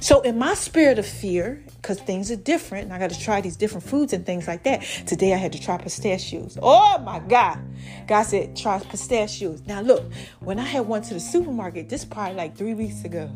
[0.00, 3.40] So, in my spirit of fear, because things are different, and I got to try
[3.40, 4.82] these different foods and things like that.
[5.06, 6.58] Today I had to try pistachios.
[6.60, 7.58] Oh my God.
[8.06, 9.62] God said, try pistachios.
[9.66, 10.04] Now, look,
[10.40, 13.30] when I had one to the supermarket, this probably like three weeks ago.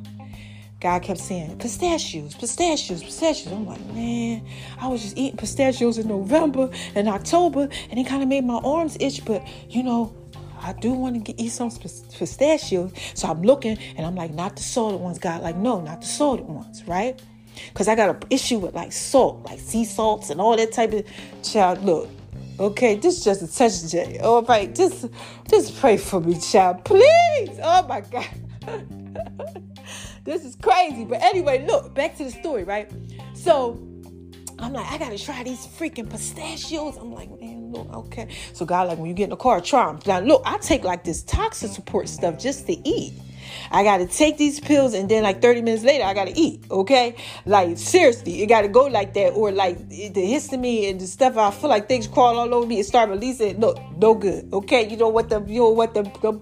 [0.81, 3.53] God kept saying, pistachios, pistachios, pistachios.
[3.53, 4.47] I'm like, man,
[4.81, 8.61] I was just eating pistachios in November and October, and it kind of made my
[8.65, 9.23] arms itch.
[9.27, 10.17] But, you know,
[10.63, 12.93] I do want to eat some pistachios.
[13.15, 15.43] So I'm looking and I'm like, not the salted ones, God.
[15.43, 17.21] Like, no, not the salted ones, right?
[17.69, 20.93] Because I got an issue with like salt, like sea salts and all that type
[20.95, 21.05] of
[21.43, 21.83] child.
[21.85, 22.09] Look,
[22.59, 24.19] okay, this is just a touch J.
[24.21, 25.07] All right, just
[25.49, 26.85] just pray for me, child.
[26.85, 27.59] Please.
[27.63, 28.27] Oh my God.
[30.25, 31.05] this is crazy.
[31.05, 32.91] But anyway, look, back to the story, right?
[33.35, 33.81] So
[34.59, 36.97] I'm like, I gotta try these freaking pistachios.
[36.97, 38.29] I'm like, man, look, okay.
[38.53, 40.01] So God, like, when you get in the car, try them.
[40.07, 43.15] Now, look, I take like this toxin support stuff just to eat.
[43.71, 46.65] I gotta take these pills and then like 30 minutes later I gotta eat.
[46.71, 51.37] Okay, like seriously, it gotta go like that, or like the histamine and the stuff.
[51.37, 53.61] I feel like things crawl all over me and start releasing.
[53.61, 54.53] Look, no good.
[54.53, 56.41] Okay, you know what the you know what the, the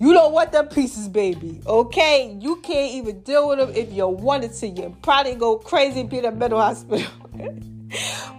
[0.00, 1.60] you don't want them pieces, baby.
[1.66, 4.66] Okay, you can't even deal with them if you wanted to.
[4.66, 7.06] You probably go crazy and be in a mental hospital.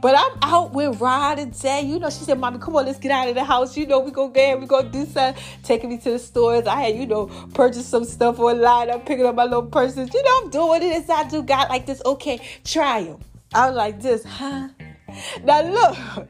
[0.01, 1.81] But I'm out with Rod and Jay.
[1.81, 3.75] You know, she said, Mommy, come on, let's get out of the house.
[3.77, 5.41] You know, we go there, we go do something.
[5.63, 6.67] Taking me to the stores.
[6.67, 8.89] I had, you know, purchased some stuff online.
[8.89, 10.13] I'm picking up my little purses.
[10.13, 11.43] You know, I'm doing it as I do.
[11.43, 12.01] God like this.
[12.05, 13.19] Okay, try them.
[13.53, 14.69] I was like this, huh?
[15.43, 16.27] Now look.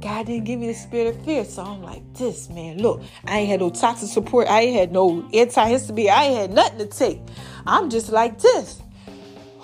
[0.00, 1.46] God didn't give me the spirit of fear.
[1.46, 4.48] So I'm like, this man, look, I ain't had no toxic support.
[4.48, 6.10] I ain't had no antihistamine.
[6.10, 7.22] I ain't had nothing to take.
[7.66, 8.82] I'm just like this.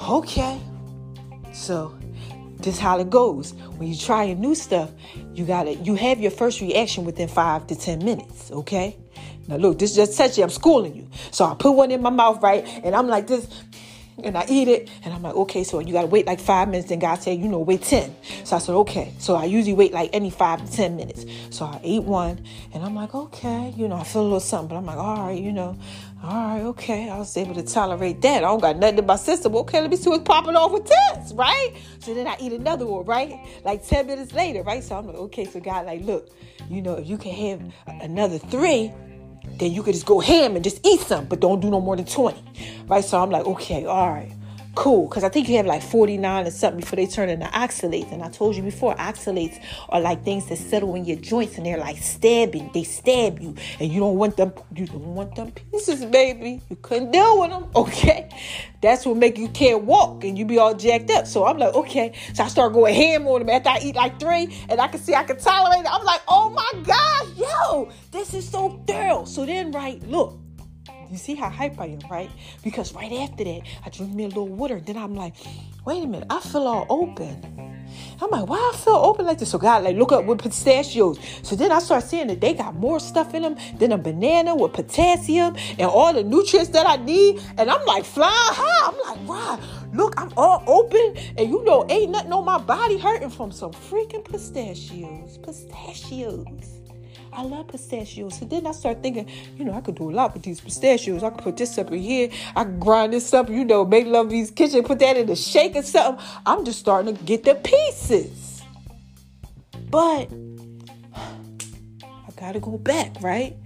[0.08, 0.58] Okay.
[1.52, 1.94] So
[2.62, 3.52] this how it goes.
[3.76, 4.90] When you try a new stuff,
[5.34, 8.50] you gotta you have your first reaction within five to ten minutes.
[8.50, 8.96] Okay.
[9.48, 10.42] Now look, this just touchy.
[10.42, 11.08] I'm schooling you.
[11.30, 13.48] So I put one in my mouth, right, and I'm like this,
[14.22, 16.88] and I eat it, and I'm like, okay, so you gotta wait like five minutes.
[16.88, 18.14] Then God said, you know, wait ten.
[18.44, 19.12] So I said, okay.
[19.18, 21.24] So I usually wait like any five to ten minutes.
[21.50, 24.68] So I ate one, and I'm like, okay, you know, I feel a little something,
[24.68, 25.76] but I'm like, all right, you know,
[26.22, 27.08] all right, okay.
[27.08, 28.38] I was able to tolerate that.
[28.38, 29.56] I don't got nothing in my system.
[29.56, 31.74] Okay, let me see what's popping off with this, right?
[32.00, 33.38] So then I eat another one, right?
[33.64, 34.84] Like 10 minutes later, right?
[34.84, 36.28] So I'm like, okay, so God, like, look,
[36.68, 38.92] you know, if you can have another three,
[39.58, 41.96] then you could just go ham and just eat some, but don't do no more
[41.96, 42.84] than 20.
[42.86, 43.04] Right?
[43.04, 44.32] So I'm like, okay, all right
[44.74, 48.12] cool because I think you have like 49 or something before they turn into oxalates.
[48.12, 51.66] And I told you before, oxalates are like things that settle in your joints and
[51.66, 52.70] they're like stabbing.
[52.72, 54.52] They stab you and you don't want them.
[54.74, 56.60] You don't want them pieces, baby.
[56.68, 57.66] You couldn't deal with them.
[57.74, 58.28] Okay,
[58.80, 61.26] that's what make you can't walk and you be all jacked up.
[61.26, 62.12] So I'm like, okay.
[62.34, 65.00] So I start going ham on them after I eat like three, and I can
[65.00, 65.92] see I can tolerate it.
[65.92, 69.24] I'm like, oh my gosh, yo, this is so thorough.
[69.24, 70.38] So then, right, look.
[71.10, 72.30] You see how hype I am, right?
[72.62, 74.80] Because right after that, I drink me a little water.
[74.80, 75.34] Then I'm like,
[75.84, 77.80] wait a minute, I feel all open.
[78.22, 79.50] I'm like, why I feel open like this?
[79.50, 81.18] So God, like, look up with pistachios.
[81.42, 84.54] So then I start seeing that they got more stuff in them than a banana
[84.54, 87.42] with potassium and all the nutrients that I need.
[87.58, 88.92] And I'm like, flying high.
[88.92, 89.60] I'm like, wow,
[89.92, 91.16] look, I'm all open.
[91.36, 95.38] And you know, ain't nothing on my body hurting from some freaking pistachios.
[95.38, 96.79] Pistachios.
[97.32, 98.38] I love pistachios.
[98.38, 101.22] So then I start thinking, you know, I could do a lot with these pistachios.
[101.22, 102.30] I could put this up in here.
[102.56, 105.36] I could grind this up, you know, make love these kitchen, put that in a
[105.36, 106.24] shake or something.
[106.44, 108.62] I'm just starting to get the pieces.
[109.90, 110.28] But
[112.04, 113.56] I gotta go back, right?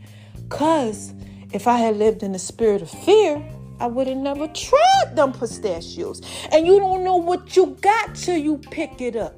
[0.48, 1.14] Cause
[1.53, 3.42] if I had lived in the spirit of fear,
[3.81, 6.20] I would have never tried them pistachios.
[6.53, 9.35] And you don't know what you got till you pick it up.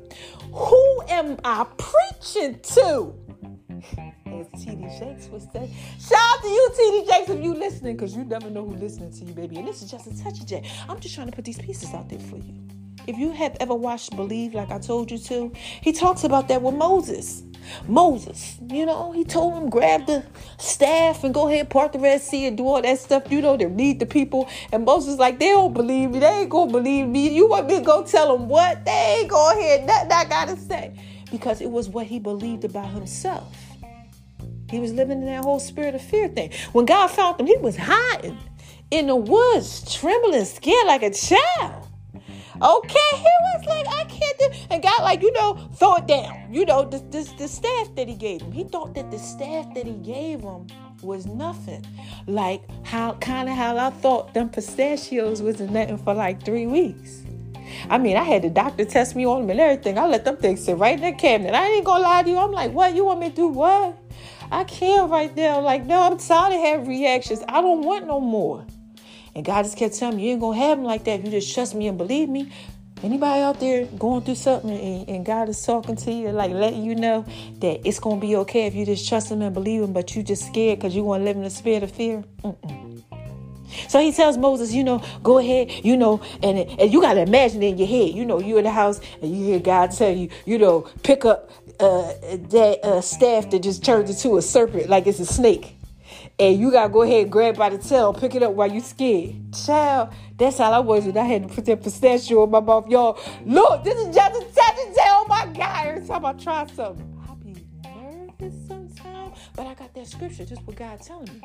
[0.52, 3.14] Who am I preaching to?
[4.66, 5.28] TD Jakes.
[6.00, 9.12] Shout out to you, TD Jakes, if you listening, because you never know who's listening
[9.12, 9.56] to you, baby.
[9.58, 10.68] And this is just a touch of J.
[10.88, 12.54] I'm just trying to put these pieces out there for you.
[13.06, 16.60] If you have ever watched Believe, like I told you to, he talks about that
[16.60, 17.44] with Moses.
[17.86, 20.24] Moses, you know, he told him grab the
[20.58, 23.56] staff and go ahead part the Red Sea and do all that stuff, you know,
[23.56, 24.48] to lead the people.
[24.72, 26.18] And Moses like, they don't believe me.
[26.18, 27.28] They ain't gonna believe me.
[27.28, 28.84] You want me to go tell them what?
[28.84, 29.86] They ain't go ahead.
[29.86, 30.92] Nothing I gotta say.
[31.30, 33.65] Because it was what he believed about himself.
[34.70, 36.50] He was living in that whole spirit of fear thing.
[36.72, 38.38] When God found him, he was hiding
[38.90, 41.88] in the woods, trembling, scared like a child.
[42.62, 46.52] Okay, he was like, I can't do and God, like, you know, throw it down.
[46.52, 48.50] You know, the, the, the staff that he gave him.
[48.50, 50.66] He thought that the staff that he gave him
[51.02, 51.86] was nothing.
[52.26, 57.22] Like how kind of how I thought them pistachios was nothing for like three weeks.
[57.90, 59.98] I mean, I had the doctor test me on them and everything.
[59.98, 61.54] I let them things sit right in the cabinet.
[61.54, 62.38] I ain't gonna lie to you.
[62.38, 62.94] I'm like, what?
[62.94, 63.98] You want me to do what?
[64.50, 65.60] I can't right now.
[65.60, 67.42] Like, no, I'm tired of having reactions.
[67.48, 68.66] I don't want no more.
[69.34, 71.20] And God just kept telling me, you ain't gonna have them like that.
[71.20, 72.52] If you just trust me and believe me.
[73.02, 76.82] Anybody out there going through something and, and, God is talking to you, like letting
[76.82, 77.26] you know
[77.60, 80.22] that it's gonna be okay if you just trust Him and believe Him, but you
[80.22, 82.24] just scared because you want to live in the spirit of fear?
[82.42, 82.86] Mm-mm.
[83.88, 87.20] So he tells Moses, you know, go ahead, you know, and, and you got to
[87.20, 90.10] imagine in your head, you know, you're in the house and you hear God tell
[90.10, 92.12] you, you know, pick up uh,
[92.50, 95.76] that uh, staff that just turns into a serpent like it's a snake.
[96.38, 98.70] And you got to go ahead and grab by the tail, pick it up while
[98.70, 99.34] you scared.
[99.64, 102.88] Child, that's how I was when I had to put that pistachio in my mouth.
[102.88, 105.02] Y'all, look, this is just a day.
[105.06, 109.38] Oh my God, every time I try something, I be nervous sometimes.
[109.54, 111.40] But I got that scripture, just what God telling me.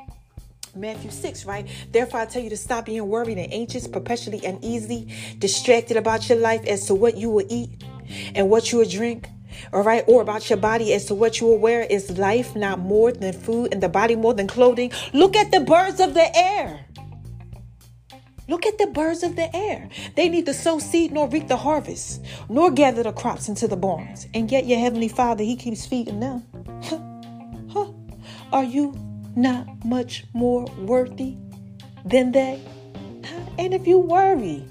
[0.76, 1.68] Matthew 6, right?
[1.92, 6.38] Therefore, I tell you to stop being worried and anxious, perpetually uneasy, distracted about your
[6.38, 7.70] life as to what you will eat
[8.36, 9.28] and what you will drink.
[9.74, 11.82] All right, or about your body as to what you will wear.
[11.82, 14.92] Is life not more than food and the body more than clothing?
[15.14, 16.86] Look at the birds of the air.
[18.48, 19.90] Look at the birds of the air.
[20.16, 24.28] They neither sow seed nor reap the harvest, nor gather the crops into the barns.
[24.34, 26.44] And yet, your heavenly Father, He keeps feeding them.
[27.72, 27.92] huh.
[28.52, 28.94] Are you
[29.36, 31.38] not much more worthy
[32.04, 32.62] than they?
[33.58, 34.66] And if you worry,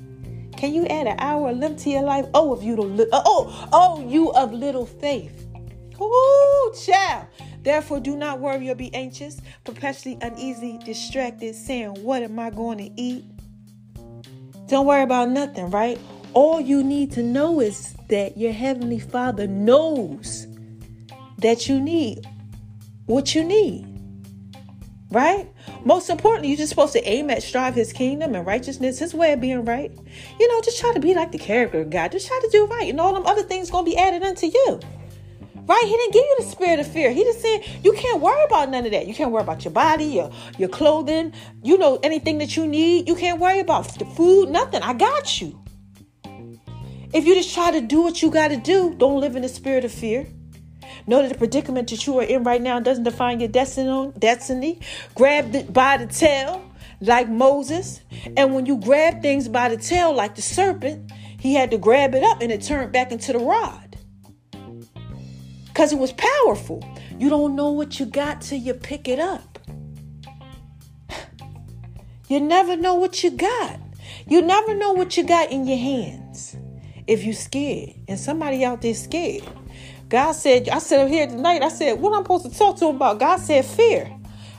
[0.60, 2.26] can you add an hour of limb to your life?
[2.34, 5.46] Oh, if you don't, li- uh, oh, oh, you of little faith.
[5.98, 7.28] Oh, child.
[7.62, 12.76] Therefore, do not worry or be anxious, perpetually uneasy, distracted, saying, What am I going
[12.76, 13.24] to eat?
[14.68, 15.98] Don't worry about nothing, right?
[16.34, 20.46] All you need to know is that your Heavenly Father knows
[21.38, 22.26] that you need
[23.06, 23.90] what you need
[25.10, 25.48] right?
[25.84, 29.32] Most importantly, you're just supposed to aim at strive his kingdom and righteousness, his way
[29.32, 29.90] of being right.
[30.38, 32.12] You know, just try to be like the character of God.
[32.12, 32.88] Just try to do right.
[32.88, 34.80] And all them other things gonna be added unto you.
[35.66, 35.82] Right?
[35.84, 37.12] He didn't give you the spirit of fear.
[37.12, 39.06] He just said you can't worry about none of that.
[39.06, 43.08] You can't worry about your body, your your clothing, you know, anything that you need.
[43.08, 44.82] You can't worry about the food, nothing.
[44.82, 45.60] I got you.
[47.12, 49.84] If you just try to do what you gotta do, don't live in the spirit
[49.84, 50.26] of fear.
[51.10, 54.78] Know that the predicament that you are in right now doesn't define your destiny.
[55.16, 56.64] Grab it by the tail,
[57.00, 58.00] like Moses.
[58.36, 62.14] And when you grab things by the tail, like the serpent, he had to grab
[62.14, 63.98] it up and it turned back into the rod.
[65.66, 66.80] Because it was powerful.
[67.18, 69.58] You don't know what you got till you pick it up.
[72.28, 73.80] You never know what you got.
[74.28, 76.56] You never know what you got in your hands
[77.08, 77.94] if you're scared.
[78.06, 79.42] And somebody out there scared.
[80.10, 82.88] God said, I said up here tonight, I said, what I'm supposed to talk to
[82.88, 83.20] him about?
[83.20, 84.10] God said, fear.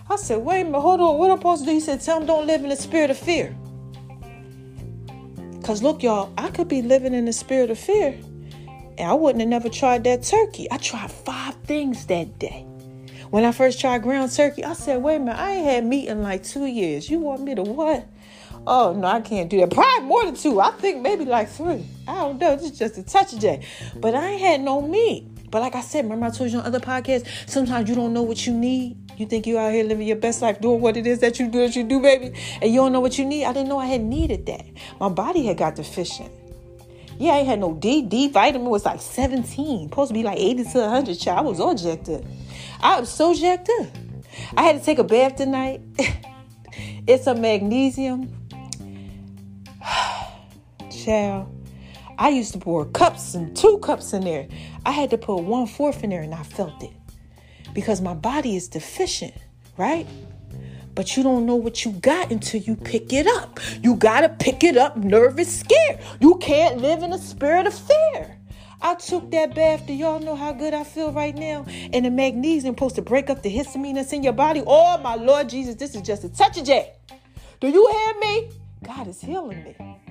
[0.10, 1.74] I said, wait a minute, hold on, what I'm supposed to do?
[1.74, 3.54] He said, tell him don't live in the spirit of fear.
[5.60, 8.18] Because look, y'all, I could be living in the spirit of fear.
[8.98, 10.72] And I wouldn't have never tried that turkey.
[10.72, 12.66] I tried five things that day.
[13.30, 16.08] When I first tried ground turkey, I said, wait a minute, I ain't had meat
[16.08, 17.10] in like two years.
[17.10, 18.08] You want me to what?
[18.68, 19.72] Oh no, I can't do that.
[19.72, 20.62] Probably more than two.
[20.62, 21.86] I think maybe like three.
[22.08, 22.54] I don't know.
[22.54, 23.66] It's just a touch of J.
[23.96, 25.31] But I ain't had no meat.
[25.52, 28.24] But like I said, remember I told you on other podcasts, sometimes you don't know
[28.24, 28.98] what you need.
[29.18, 31.48] You think you're out here living your best life, doing what it is that you
[31.48, 33.46] do, that you do, baby, and you don't know what you need.
[33.46, 34.66] I didn't know I had needed that.
[35.00, 36.32] My body had got deficient.
[37.20, 38.02] Yeah, I ain't had no D.
[38.02, 39.90] D vitamin was like 17.
[39.90, 41.20] Supposed to be like 80 to 100.
[41.20, 42.24] Child, I was all jacked up.
[42.82, 43.88] I was so jacked up.
[44.58, 45.82] I had to take a bath tonight.
[47.06, 48.34] it's a magnesium.
[51.06, 51.61] Child.
[52.22, 54.48] I used to pour cups and two cups in there.
[54.86, 56.92] I had to put one fourth in there and I felt it
[57.74, 59.34] because my body is deficient,
[59.76, 60.06] right?
[60.94, 63.60] But you don't know what you got until you pick it up.
[63.82, 66.00] You got to pick it up nervous, scared.
[66.20, 68.38] You can't live in a spirit of fear.
[68.84, 69.88] I took that bath.
[69.88, 71.66] Do y'all know how good I feel right now?
[71.92, 74.62] And the magnesium supposed to break up the histamine that's in your body.
[74.68, 76.94] Oh, my Lord Jesus, this is just a touch of J.
[77.60, 78.52] Do you hear me?
[78.84, 80.11] God is healing me.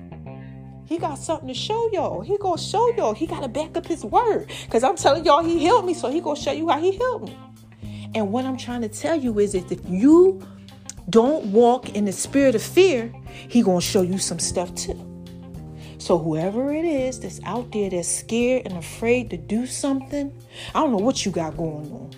[0.91, 2.19] He got something to show y'all.
[2.19, 3.13] He gonna show y'all.
[3.13, 4.51] He gotta back up his word.
[4.69, 7.29] Cause I'm telling y'all he healed me, so he gonna show you how he healed
[7.29, 7.37] me.
[8.13, 10.45] And what I'm trying to tell you is if you
[11.09, 13.09] don't walk in the spirit of fear,
[13.47, 14.99] he gonna show you some stuff too.
[15.97, 20.37] So whoever it is that's out there that's scared and afraid to do something,
[20.75, 22.11] I don't know what you got going on.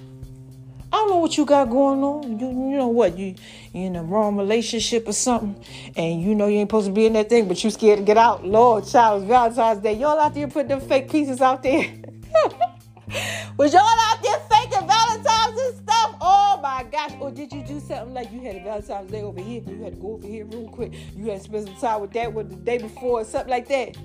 [0.94, 2.38] I don't know what you got going on.
[2.38, 3.18] You, you know what?
[3.18, 3.34] You,
[3.74, 5.56] you in a wrong relationship or something,
[5.96, 8.06] and you know you ain't supposed to be in that thing, but you scared to
[8.06, 8.46] get out.
[8.46, 9.94] Lord, child, Valentine's Day.
[9.94, 11.82] Y'all out there putting them fake pieces out there.
[13.58, 16.16] Was y'all out there faking Valentine's and stuff?
[16.22, 17.14] Oh my gosh.
[17.20, 19.96] Or did you do something like you had a Valentine's Day over here, you had
[19.96, 20.94] to go over here real quick.
[21.16, 23.68] You had to spend some time with that one the day before or something like
[23.70, 23.98] that.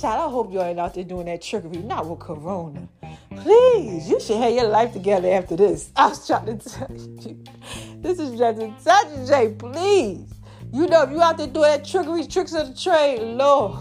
[0.00, 2.88] Child, I hope y'all ain't out there doing that trickery, not with Corona.
[3.36, 5.92] Please, you should have your life together after this.
[5.96, 7.44] I was trying to tell you.
[7.98, 9.54] This is just a touch, J.
[9.56, 10.34] Please.
[10.72, 13.78] You know, if you out there doing that trickery, tricks of the trade, Lord,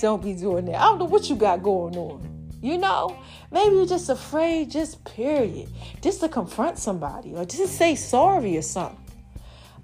[0.00, 0.76] don't be doing that.
[0.76, 2.50] I don't know what you got going on.
[2.62, 3.14] You know,
[3.52, 5.68] maybe you're just afraid, just period.
[6.00, 8.98] Just to confront somebody or just to say sorry or something.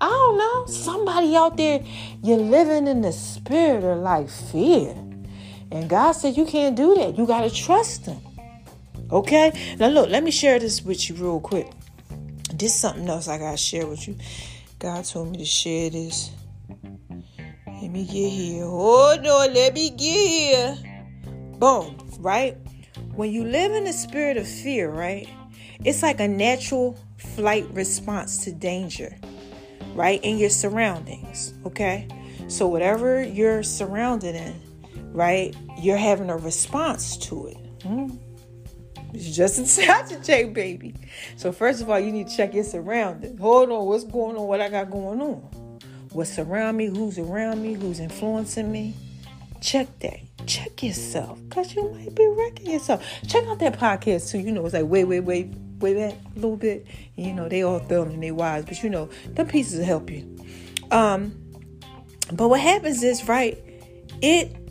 [0.00, 0.66] I don't know.
[0.66, 1.84] Somebody out there,
[2.22, 4.96] you're living in the spirit of like fear.
[5.74, 7.18] And God said you can't do that.
[7.18, 8.20] You got to trust Him.
[9.10, 9.76] Okay?
[9.78, 11.68] Now, look, let me share this with you real quick.
[12.54, 14.16] This is something else I got to share with you.
[14.78, 16.30] God told me to share this.
[17.66, 18.64] Let me get here.
[18.64, 20.76] Oh, no, let me get here.
[21.58, 22.56] Boom, right?
[23.16, 25.28] When you live in the spirit of fear, right?
[25.84, 29.16] It's like a natural flight response to danger,
[29.94, 30.22] right?
[30.22, 32.06] In your surroundings, okay?
[32.46, 34.54] So, whatever you're surrounded in,
[35.14, 37.56] right, you're having a response to it.
[37.82, 38.16] Hmm?
[39.14, 40.94] It's just inside your J, baby.
[41.36, 43.40] So, first of all, you need to check your surroundings.
[43.40, 44.46] Hold on, what's going on?
[44.48, 45.78] What I got going on?
[46.10, 46.86] What's around me?
[46.86, 47.74] Who's around me?
[47.74, 48.94] Who's influencing me?
[49.60, 50.20] Check that.
[50.46, 53.02] Check yourself, cause you might be wrecking yourself.
[53.26, 54.38] Check out that podcast too.
[54.38, 56.86] You know, it's like wait, wait, wait, way back a little bit.
[57.16, 60.10] You know, they all thumb and they wise, but you know, the pieces will help
[60.10, 60.38] you.
[60.90, 61.34] Um,
[62.32, 63.58] but what happens is, right,
[64.20, 64.63] it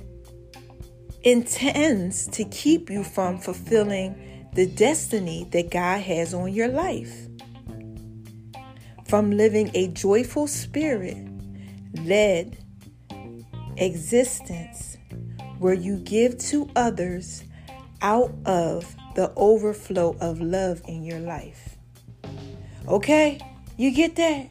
[1.23, 7.27] intends to keep you from fulfilling the destiny that God has on your life.
[9.07, 11.17] From living a joyful spirit
[12.01, 12.57] led
[13.77, 14.97] existence
[15.59, 17.43] where you give to others
[18.01, 21.77] out of the overflow of love in your life.
[22.87, 23.39] Okay?
[23.77, 24.49] You get that?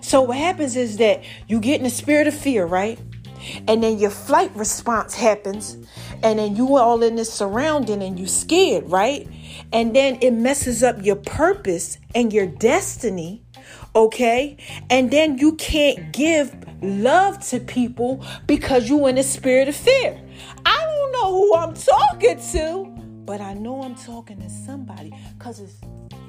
[0.00, 2.98] So, what happens is that you get in the spirit of fear, right?
[3.66, 5.76] And then your flight response happens,
[6.22, 9.28] and then you are all in this surrounding and you scared, right?
[9.72, 13.42] And then it messes up your purpose and your destiny,
[13.94, 14.56] okay?
[14.90, 20.20] And then you can't give love to people because you in a spirit of fear.
[20.64, 22.84] I don't know who I'm talking to,
[23.24, 25.80] but I know I'm talking to somebody because it's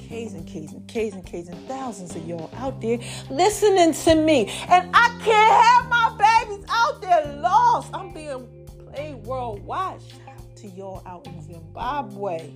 [0.10, 2.97] K's and K's and K's and K's and thousands of y'all out there
[3.30, 4.47] listening to me.
[4.68, 7.93] And I can't have my babies out there lost.
[7.93, 8.47] I'm being
[8.91, 10.01] played worldwide.
[10.01, 12.51] Shout out to y'all out in Zimbabwe.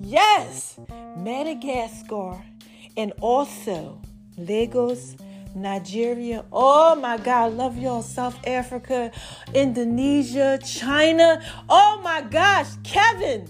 [0.00, 0.80] Yes,
[1.18, 2.42] Madagascar
[2.96, 4.00] and also
[4.38, 5.16] Lagos,
[5.54, 6.46] Nigeria.
[6.50, 8.00] Oh my God, love y'all.
[8.00, 9.12] South Africa,
[9.52, 11.42] Indonesia, China.
[11.68, 13.46] Oh my gosh, Kevin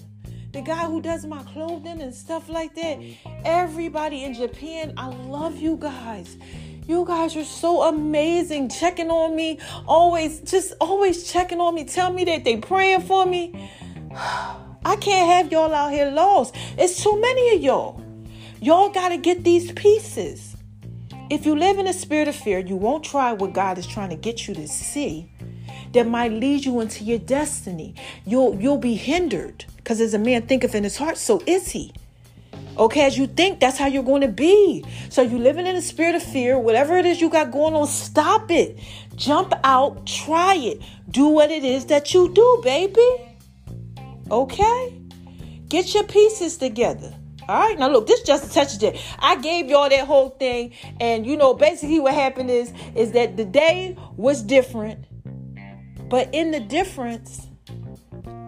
[0.59, 2.99] the guy who does my clothing and stuff like that.
[3.45, 6.37] Everybody in Japan, I love you guys.
[6.85, 11.85] You guys are so amazing, checking on me, always, just always checking on me.
[11.85, 13.71] Tell me that they praying for me.
[14.13, 16.57] I can't have y'all out here lost.
[16.77, 18.03] It's too many of y'all.
[18.61, 20.57] Y'all got to get these pieces.
[21.31, 24.11] If you live in a spirit of fear, you won't try what God is trying
[24.11, 25.31] to get you to see
[25.93, 27.95] that might lead you into your destiny.
[28.27, 31.95] You'll you'll be hindered because as a man thinketh in his heart, so is he.
[32.77, 34.85] Okay, as you think, that's how you're going to be.
[35.09, 37.87] So you living in a spirit of fear, whatever it is you got going on,
[37.87, 38.79] stop it.
[39.17, 40.83] Jump out, try it.
[41.11, 43.01] Do what it is that you do, baby.
[44.31, 45.01] Okay?
[45.69, 47.15] Get your pieces together.
[47.49, 49.01] All right, now look, this just a touch of J.
[49.19, 53.39] I gave y'all that whole thing, and you know, basically what happened is is that
[53.39, 55.07] the day was different,
[56.11, 57.48] but in the difference,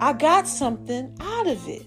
[0.03, 1.85] I got something out of it.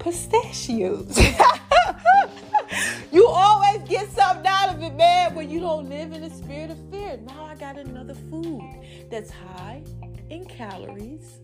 [0.00, 1.16] Pistachios.
[3.12, 6.72] you always get something out of it, man, when you don't live in the spirit
[6.72, 7.18] of fear.
[7.18, 8.64] Now I got another food
[9.08, 9.84] that's high
[10.28, 11.38] in calories.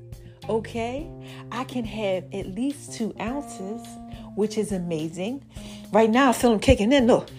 [0.48, 1.08] Okay,
[1.52, 3.86] I can have at least two ounces,
[4.34, 5.44] which is amazing.
[5.92, 7.06] Right now, I feel them kicking in.
[7.06, 7.30] Look,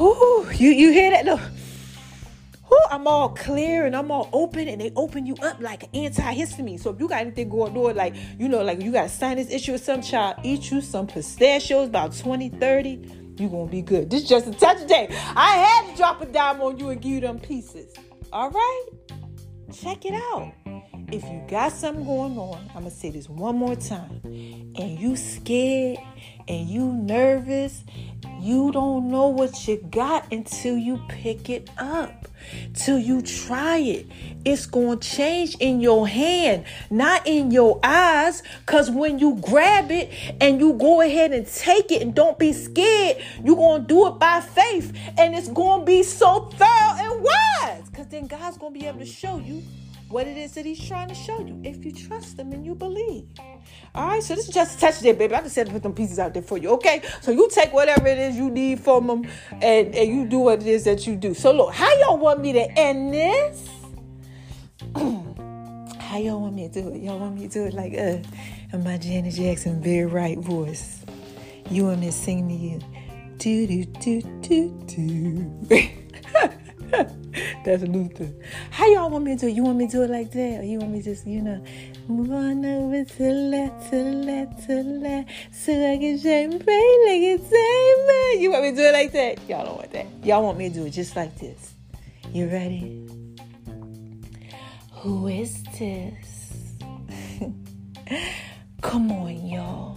[0.00, 1.24] Ooh, you you hear that?
[1.24, 1.40] Look,
[2.90, 6.80] I'm all clear and I'm all open, and they open you up like an antihistamine.
[6.80, 9.50] So if you got anything going on, like you know, like you got a sinus
[9.50, 14.10] issue or some child, eat you some pistachios, about 20, 30, you gonna be good.
[14.10, 15.08] This is just a touch of J.
[15.36, 17.94] I had to drop a dime on you and give you them pieces.
[18.32, 18.86] All right?
[19.72, 20.52] Check it out.
[21.12, 25.16] If you got something going on, I'm gonna say this one more time, and you
[25.16, 25.98] scared
[26.48, 27.84] and you nervous,
[28.40, 32.26] you don't know what you got until you pick it up
[32.74, 34.06] till you try it.
[34.44, 38.42] It's going to change in your hand, not in your eyes.
[38.60, 42.52] Because when you grab it and you go ahead and take it and don't be
[42.52, 44.96] scared, you're going to do it by faith.
[45.18, 47.88] And it's going to be so thorough and wise.
[47.90, 49.62] Because then God's going to be able to show you
[50.08, 52.74] what it is that he's trying to show you if you trust him and you
[52.74, 53.24] believe.
[53.94, 55.34] All right, so this is just a touch there, baby.
[55.34, 57.02] I just said to put them pieces out there for you, okay?
[57.20, 60.60] So you take whatever it is you need from them and, and you do what
[60.60, 61.34] it is that you do.
[61.34, 63.68] So look, how y'all want me to end this?
[64.96, 67.02] how y'all want me to do it?
[67.02, 71.04] Y'all want me to do it like uh my Janet Jackson very right voice.
[71.70, 72.78] You want me to sing to you.
[73.38, 74.70] Do do do do
[75.68, 76.50] do.
[77.64, 78.30] That's Luther.
[78.70, 79.54] How y'all want me to do it?
[79.54, 80.60] You want me to do it like that?
[80.60, 81.62] Or you want me to just, you know,
[82.08, 87.22] move on over to left, to left, to left, so I can shine bright like
[87.22, 88.42] a diamond.
[88.42, 89.48] You want me to do it like that?
[89.48, 90.06] Y'all don't want that.
[90.24, 91.74] Y'all want me to do it just like this.
[92.32, 93.06] You ready?
[94.92, 96.76] Who is this?
[98.82, 99.96] Come on, y'all.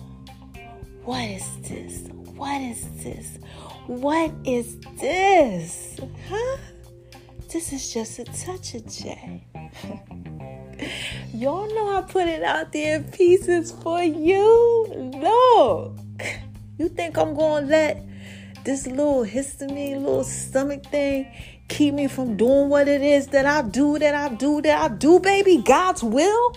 [1.04, 2.08] What is this?
[2.36, 3.38] What is this?
[3.88, 6.00] What is this?
[6.28, 6.58] Huh?
[7.52, 9.44] This is just a touch of J.
[11.34, 14.86] Y'all know I put it out there in pieces for you.
[15.16, 15.98] Look.
[16.78, 18.06] You think I'm going to let
[18.64, 21.26] this little histamine, little stomach thing
[21.70, 24.94] keep me from doing what it is that I do, that I do, that I
[24.94, 25.58] do, baby?
[25.58, 26.56] God's will?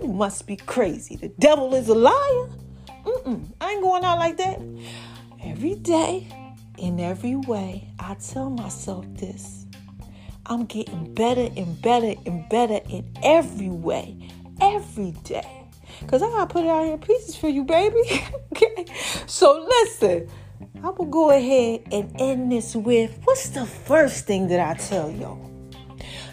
[0.00, 1.16] You must be crazy.
[1.16, 2.48] The devil is a liar.
[3.04, 4.60] Mm-mm, I ain't going out like that.
[5.42, 6.28] Every day,
[6.76, 9.57] in every way, I tell myself this
[10.48, 14.16] I'm getting better and better and better in every way,
[14.60, 15.66] every day.
[16.00, 18.00] Because I got to put it out here in pieces for you, baby.
[18.52, 18.86] okay?
[19.26, 20.28] So listen,
[20.82, 25.10] I'm to go ahead and end this with what's the first thing that I tell
[25.10, 25.44] y'all?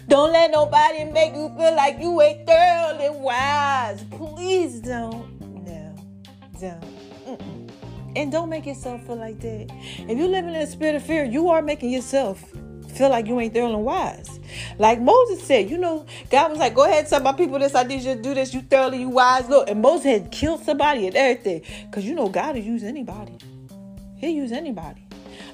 [0.08, 4.04] Don't let nobody make you feel like you ain't thoroughly wise.
[4.12, 5.40] Please don't.
[5.66, 5.96] No,
[6.60, 6.80] don't.
[7.26, 7.70] Mm-mm.
[8.14, 9.66] And don't make yourself feel like that.
[10.08, 12.42] If you're living in a spirit of fear, you are making yourself
[12.96, 14.40] feel like you ain't thoroughly wise.
[14.78, 17.74] Like Moses said, you know, God was like, go ahead, tell my people this.
[17.74, 18.54] I need you to do this.
[18.54, 19.48] You thoroughly, you wise.
[19.48, 21.62] Look, and Moses had killed somebody and everything.
[21.86, 23.36] Because you know, God will use anybody.
[24.16, 25.06] He'll use anybody.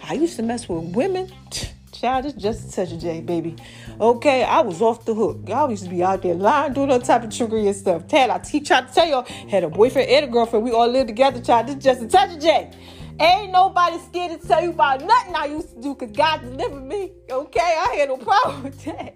[0.08, 1.30] I used to mess with women.
[1.92, 3.54] Child, it's just a touch of J, baby.
[4.00, 5.48] Okay, I was off the hook.
[5.48, 8.08] I used to be out there lying, doing all type of trickery and stuff.
[8.08, 8.28] Tad,
[8.64, 10.64] trying to tell y'all, had a boyfriend and a girlfriend.
[10.64, 11.68] We all lived together, child.
[11.68, 12.72] This just a touch of J.
[13.22, 16.82] Ain't nobody scared to tell you about nothing I used to do because God delivered
[16.82, 17.12] me.
[17.30, 19.14] Okay, I had no problem with that.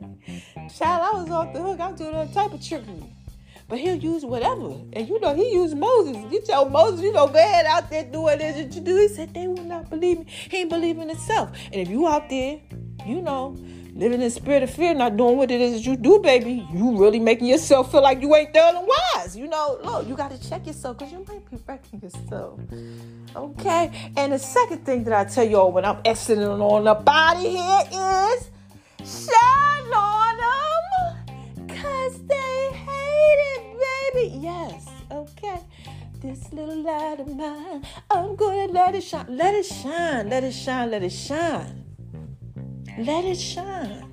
[0.78, 1.80] Child, I was off the hook.
[1.80, 3.12] I was doing all type of trickery.
[3.68, 4.70] But he'll use whatever.
[4.92, 6.18] And you know, he used Moses.
[6.30, 8.96] You tell Moses, you know, go ahead out there doing this that you do.
[8.96, 10.26] He said, they will not believe me.
[10.28, 11.50] He ain't believing himself.
[11.72, 12.60] And if you out there,
[13.04, 13.56] you know,
[13.96, 16.98] living in spirit of fear, not doing what it is that you do, baby, you
[16.98, 19.36] really making yourself feel like you ain't thoroughly wise.
[19.36, 22.60] You know, look, you got to check yourself because you might be wrecking yourself.
[23.34, 24.12] Okay?
[24.16, 27.82] And the second thing that I tell y'all when I'm exiting on out of here
[27.90, 28.50] is
[29.02, 34.36] shine on them because they hate it, baby.
[34.38, 35.60] Yes, okay.
[36.20, 39.26] This little light of mine, I'm gonna let it shine.
[39.28, 41.85] Let it shine, let it shine, let it shine.
[42.98, 44.04] Let it shine.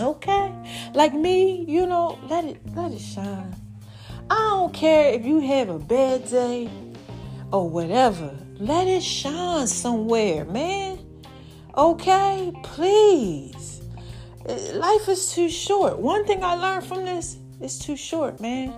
[0.00, 0.52] Okay?
[0.94, 3.54] Like me, you know, let it let it shine.
[4.30, 6.68] I don't care if you have a bad day
[7.52, 8.36] or whatever.
[8.58, 10.98] Let it shine somewhere, man.
[11.76, 12.52] Okay?
[12.62, 13.80] Please.
[14.48, 15.98] Uh, life is too short.
[15.98, 18.72] One thing I learned from this, it's too short, man.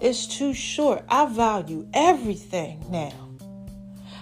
[0.00, 1.04] It's too short.
[1.08, 3.21] I value everything now.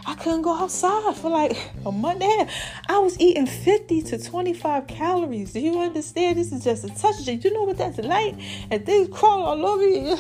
[0.07, 2.49] I couldn't go outside for like a month and.
[2.89, 5.53] I was eating 50 to 25 calories.
[5.53, 6.39] Do you understand?
[6.39, 7.25] This is just a touch.
[7.25, 8.35] Do you know what that's like?
[8.71, 10.19] And things crawl all over you.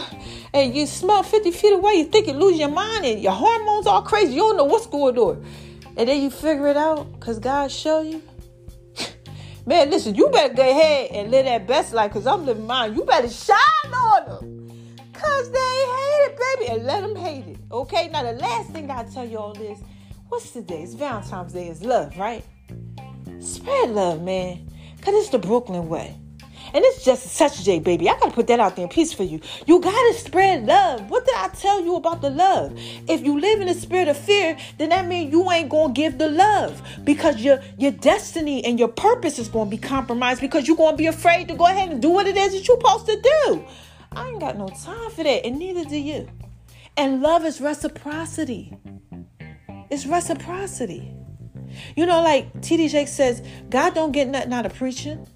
[0.54, 1.94] And you smell 50 feet away.
[1.94, 4.34] You think you lose your mind and your hormones all crazy.
[4.34, 5.44] You don't know what's going on.
[5.96, 8.22] And then you figure it out because God show you.
[9.66, 12.94] Man, listen, you better go ahead and live that best life because I'm living mine.
[12.94, 13.56] You better shine
[13.92, 14.59] on them.
[15.20, 16.72] Because they hate it, baby.
[16.72, 17.58] And let them hate it.
[17.70, 18.08] Okay?
[18.08, 19.78] Now, the last thing I tell you all is
[20.30, 20.82] what's today?
[20.82, 21.68] It's Valentine's Day.
[21.68, 22.42] It's love, right?
[23.38, 24.66] Spread love, man.
[24.96, 26.16] Because it's the Brooklyn way.
[26.72, 28.08] And it's just such a day, baby.
[28.08, 29.40] I gotta put that out there in peace for you.
[29.66, 31.10] You gotta spread love.
[31.10, 32.72] What did I tell you about the love?
[33.08, 36.16] If you live in a spirit of fear, then that means you ain't gonna give
[36.16, 40.76] the love because your your destiny and your purpose is gonna be compromised because you're
[40.76, 43.20] gonna be afraid to go ahead and do what it is that you're supposed to
[43.20, 43.64] do.
[44.12, 46.28] I ain't got no time for that, and neither do you.
[46.96, 48.76] And love is reciprocity.
[49.90, 51.14] It's reciprocity.
[51.96, 52.88] You know, like T.D.
[52.88, 55.26] Jakes says, God don't get nothing out of preaching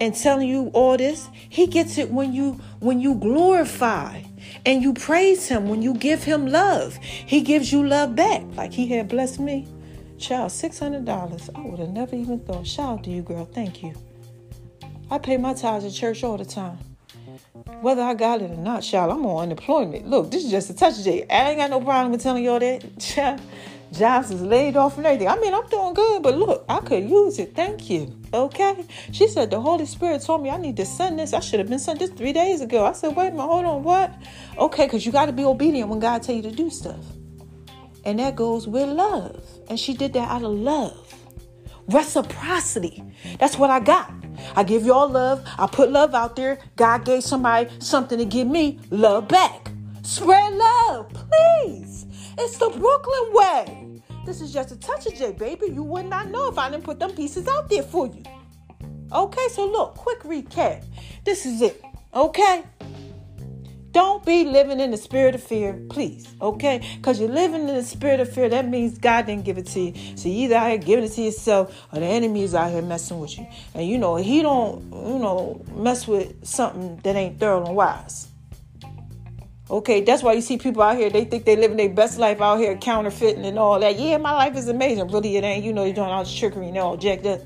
[0.00, 1.28] and telling you all this.
[1.48, 4.22] He gets it when you when you glorify
[4.66, 6.96] and you praise him, when you give him love.
[6.96, 8.42] He gives you love back.
[8.56, 9.68] Like he had blessed me.
[10.18, 11.50] Child, $600.
[11.54, 12.66] I would have never even thought.
[12.66, 13.44] Shout out to you, girl.
[13.44, 13.94] Thank you.
[15.10, 16.78] I pay my tithes at church all the time.
[17.54, 20.08] Whether I got it or not, child, I'm on unemployment.
[20.08, 22.58] Look, this is just a touch of I ain't got no problem with telling y'all
[22.58, 23.40] that.
[23.92, 25.28] Jobs is laid off and everything.
[25.28, 27.54] I mean, I'm doing good, but look, I could use it.
[27.54, 28.12] Thank you.
[28.32, 28.84] Okay.
[29.12, 31.32] She said the Holy Spirit told me I need to send this.
[31.32, 32.84] I should have been sent this three days ago.
[32.84, 34.12] I said, wait a minute, hold on, what?
[34.58, 37.04] Okay, because you got to be obedient when God tell you to do stuff.
[38.04, 39.44] And that goes with love.
[39.68, 41.14] And she did that out of love.
[41.86, 43.00] Reciprocity.
[43.38, 44.12] That's what I got.
[44.56, 45.46] I give y'all love.
[45.58, 46.58] I put love out there.
[46.76, 49.70] God gave somebody something to give me love back.
[50.02, 52.06] Spread love, please.
[52.38, 54.02] It's the Brooklyn way.
[54.26, 55.66] This is just a touch of J, baby.
[55.66, 58.22] You would not know if I didn't put them pieces out there for you.
[59.12, 60.84] Okay, so look, quick recap.
[61.24, 61.82] This is it.
[62.14, 62.64] Okay?
[63.94, 66.26] Don't be living in the spirit of fear, please.
[66.42, 66.84] Okay?
[66.96, 68.48] Because you're living in the spirit of fear.
[68.48, 70.16] That means God didn't give it to you.
[70.16, 72.82] So you either out here giving it to yourself or the enemy is out here
[72.82, 73.46] messing with you.
[73.72, 78.26] And you know, he don't, you know, mess with something that ain't thorough and wise.
[79.70, 82.40] Okay, that's why you see people out here, they think they living their best life
[82.40, 83.96] out here counterfeiting and all that.
[83.96, 85.06] Yeah, my life is amazing.
[85.06, 85.64] Really, it ain't.
[85.64, 87.42] You know, you're doing all this trickery and all jacked up.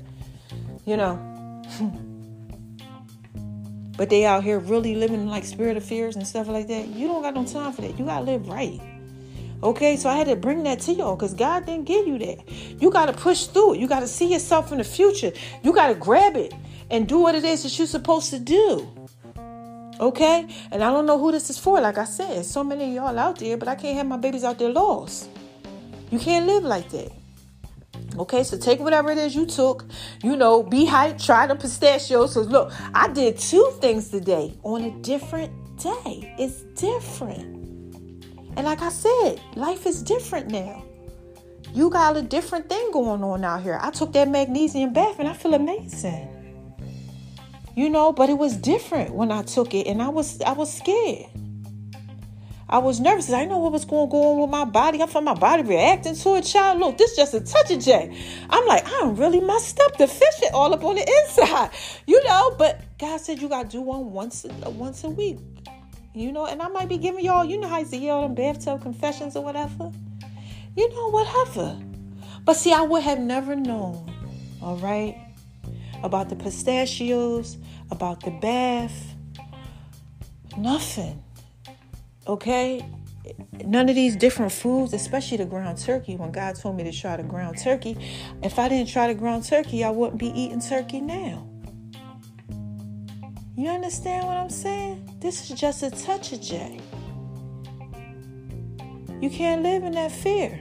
[0.83, 2.05] You know.
[3.99, 6.87] but they out here really living like spirit of fears and stuff like that.
[6.87, 7.99] You don't got no time for that.
[7.99, 8.79] You gotta live right.
[9.61, 12.49] Okay, so I had to bring that to y'all because God didn't give you that.
[12.81, 13.81] You got to push through it.
[13.81, 15.33] You got to see yourself in the future.
[15.63, 16.53] You got to grab it
[16.89, 18.89] and do what it is that you're supposed to do.
[19.99, 20.47] Okay?
[20.71, 21.81] And I don't know who this is for.
[21.81, 24.45] Like I said, so many of y'all out there, but I can't have my babies
[24.45, 25.29] out there lost.
[26.09, 27.11] You can't live like that.
[28.19, 29.85] Okay, so take whatever it is you took,
[30.21, 32.33] you know, be hype, try the pistachios.
[32.33, 36.35] So look, I did two things today on a different day.
[36.37, 37.55] It's different.
[38.57, 40.83] And like I said, life is different now.
[41.73, 43.79] You got a different thing going on out here.
[43.81, 46.35] I took that magnesium bath and I feel amazing
[47.75, 50.71] you know but it was different when i took it and i was i was
[50.73, 51.27] scared
[52.69, 55.01] i was nervous i didn't know what was going to go on with my body.
[55.01, 56.79] I felt my body reacting to it child.
[56.79, 58.15] Look this just a touch of j
[58.49, 61.71] i'm like i'm really messed up the fish it all up on the inside.
[62.07, 65.37] You know but god said you got to do one once once a week.
[66.13, 68.35] You know and i might be giving y'all you know how you see all them
[68.35, 69.91] bathtub confessions or whatever?
[70.75, 71.79] You know whatever.
[72.45, 74.05] But see i would have never known
[74.61, 75.17] all right
[76.03, 77.57] about the pistachios,
[77.91, 79.15] about the bath.
[80.57, 81.23] Nothing.
[82.29, 82.85] Okay?
[83.65, 86.15] None of these different foods, especially the ground turkey.
[86.15, 87.97] When God told me to try the ground turkey,
[88.43, 91.47] if I didn't try the ground turkey, I wouldn't be eating turkey now.
[93.57, 95.17] You understand what I'm saying?
[95.19, 96.79] This is just a touch of J.
[99.19, 100.59] You can't live in that fear.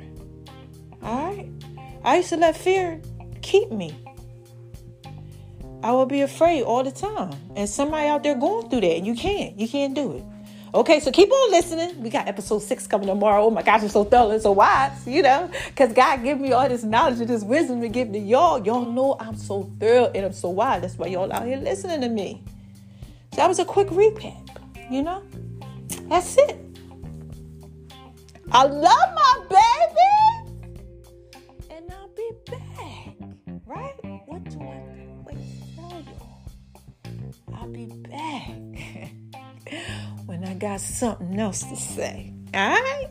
[1.03, 1.49] All right?
[2.03, 3.01] I used to let fear
[3.43, 3.95] keep me.
[5.83, 7.35] I would be afraid all the time.
[7.55, 9.61] And somebody out there going through that, and you can't.
[9.61, 10.25] You can't do it.
[10.75, 12.03] Okay, so keep on listening.
[12.03, 13.45] We got episode six coming tomorrow.
[13.45, 16.69] Oh my gosh, I'm so and so wise, you know, because God gave me all
[16.69, 18.63] this knowledge and this wisdom to give to y'all.
[18.63, 20.83] Y'all know I'm so thorough and I'm so wise.
[20.83, 22.43] That's why y'all out here listening to me.
[23.33, 24.59] So that was a quick recap,
[24.91, 25.23] you know.
[26.09, 26.59] That's it.
[28.53, 30.55] I love my baby,
[31.71, 33.15] and I'll be back.
[33.67, 33.95] Right?
[34.27, 34.83] What do I?
[35.25, 35.39] Wait
[35.77, 36.43] tell y'all?
[37.55, 38.68] I'll be back
[40.59, 42.33] got something else to say.
[42.53, 43.09] All right?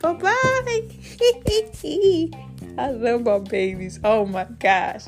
[0.00, 0.88] Bye bye.
[2.78, 4.00] I love my babies.
[4.02, 5.04] Oh my gosh.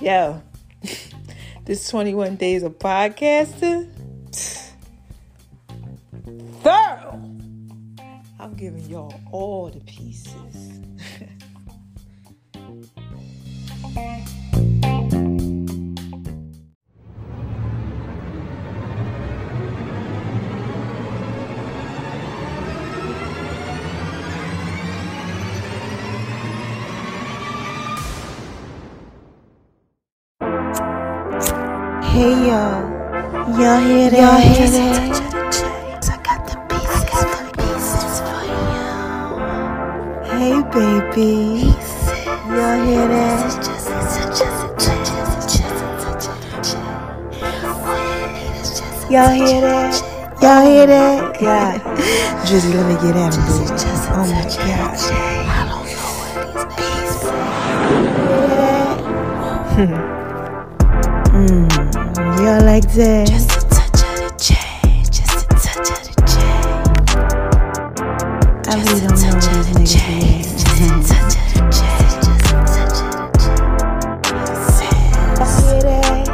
[0.00, 0.40] Yo,
[1.64, 3.90] this 21 days of podcasting.
[6.62, 7.20] Thorough.
[8.38, 10.80] I'm giving y'all all the pieces.
[32.14, 32.78] Hey y'all,
[33.58, 34.20] y'all hear that?
[34.22, 35.10] Y'all hear that?
[36.06, 38.86] I got the pieces, got the pieces for you.
[40.30, 41.74] Hey baby,
[42.54, 43.50] y'all hear that?
[49.10, 49.92] Y'all hear that?
[50.40, 51.40] Y'all hear that?
[51.40, 51.80] God,
[52.46, 53.74] Drizzy, let me get at him, baby.
[54.14, 55.04] Oh my gosh.
[59.74, 60.13] Mmm.
[62.74, 63.28] Y'all like that?
[63.28, 64.50] Just a touch of the J.
[65.04, 66.34] Just a touch of the J.
[68.66, 71.78] I really don't know what these niggas Just a touch of the J.
[72.10, 73.38] Just a touch of the
[74.58, 74.90] J.
[75.38, 76.26] Y'all hear that?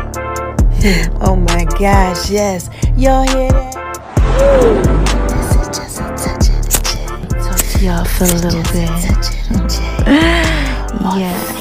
[1.28, 2.70] oh my gosh, yes.
[2.97, 3.74] Y'all hear that?
[5.28, 7.05] This is just a touch of the J.
[7.45, 8.97] Talk to y'all for a little bit.
[11.20, 11.59] yeah.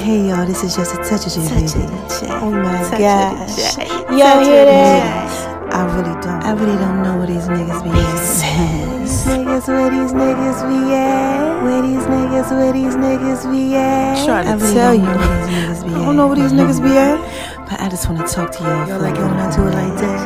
[0.00, 1.40] Hey y'all, this is just a touch of J,
[1.76, 1.92] baby.
[2.40, 3.76] Oh my gosh.
[4.08, 5.28] Y'all hear that?
[5.74, 6.42] I really don't.
[6.42, 9.00] I really don't know what these niggas be saying.
[9.00, 11.62] these niggas, where these niggas be at?
[11.62, 14.24] Where these niggas, where these niggas be at?
[14.24, 15.06] Trying to I really tell don't you.
[15.06, 17.88] know where these niggas be I don't know where these niggas be at, but I
[17.90, 18.88] just want to talk to y'all.
[18.88, 20.20] Y'all like it when I do it like that?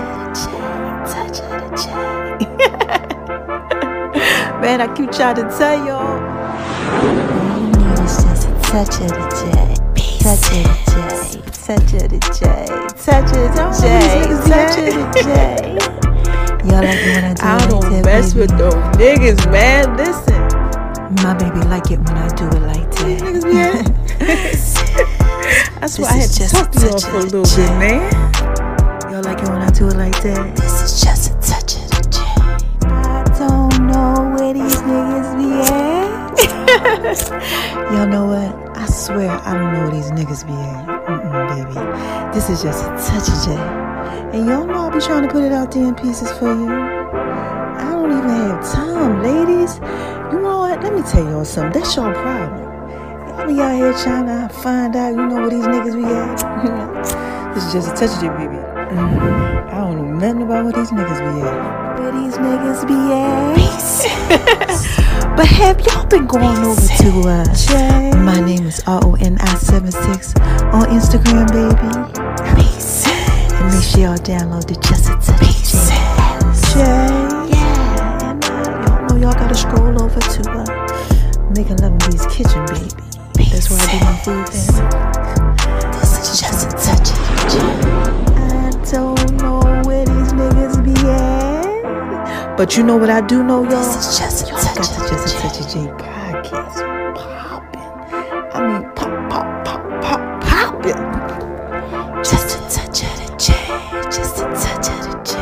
[4.63, 6.21] Man, I keep trying to tell y'all.
[7.03, 9.54] Need is just a touch of the J.
[10.25, 10.97] Touch the J.
[11.53, 12.49] Touch of the J.
[12.97, 13.85] Touch of the J.
[14.49, 15.29] Touch of the J.
[16.65, 18.41] Y'all like it when I do I it like don't that, mess baby?
[18.41, 19.85] with those niggas, man.
[19.99, 20.41] Listen.
[21.23, 23.21] My baby like it when I do it like that.
[23.21, 23.85] niggas at.
[25.81, 28.11] That's why I had to just talk to y'all for a little bit, man.
[29.13, 30.57] Y'all like it when I do it like that?
[30.57, 32.19] This is just a touch of the J.
[32.89, 36.15] I don't know where these niggas be at.
[37.93, 38.74] Y'all know what?
[39.05, 40.87] I swear I don't know where these niggas be at.
[40.89, 41.77] Mm-mm, baby.
[42.33, 43.53] This is just a touch of J.
[44.33, 46.71] And y'all know I'll be trying to put it out there in pieces for you.
[46.73, 49.77] I don't even have time, ladies.
[50.33, 50.83] You know what?
[50.83, 51.83] Let me tell y'all something.
[51.83, 52.63] That's your problem.
[53.29, 57.53] Y'all be out here trying to find out, you know, where these niggas be at.
[57.55, 58.57] this is just a touch of J, baby.
[58.57, 62.01] Mm, I don't know nothing about where these niggas be at.
[62.01, 65.11] Where these niggas be at?
[65.37, 67.45] but have y'all been going over to uh
[68.23, 70.39] My name is R-O-N-I-76
[70.73, 71.89] on Instagram, baby.
[73.55, 76.75] And make sure y'all download the Just a Touch of J.
[76.75, 76.79] J.
[77.51, 78.31] Yeah.
[78.31, 78.49] And uh,
[78.87, 80.65] y'all know y'all gotta scroll over to uh
[81.57, 82.91] Making Love in kitchen, baby.
[83.51, 84.71] That's where I do my food thing.
[86.01, 87.55] This is just a touch of the J.
[88.39, 92.57] I don't know where these niggas be at.
[92.57, 93.71] But you know what I do know, y'all?
[93.71, 95.41] This is just a Y'all touch got of the the Just a.
[95.41, 96.79] Touch of J podcast
[97.17, 97.91] popping.
[98.53, 101.03] I mean, pop, pop, pop, pop, popping.
[102.25, 103.47] Just a touch of the J.
[104.11, 105.33] Just a touch of the J.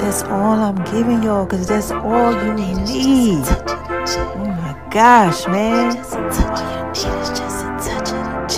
[0.00, 3.44] That's all I'm giving y'all, because that's all you need.
[3.44, 4.20] Touch of the J.
[4.20, 5.94] Oh my gosh, man.
[5.94, 6.60] Just a touch.
[6.60, 8.56] All you need is just a touch of the J.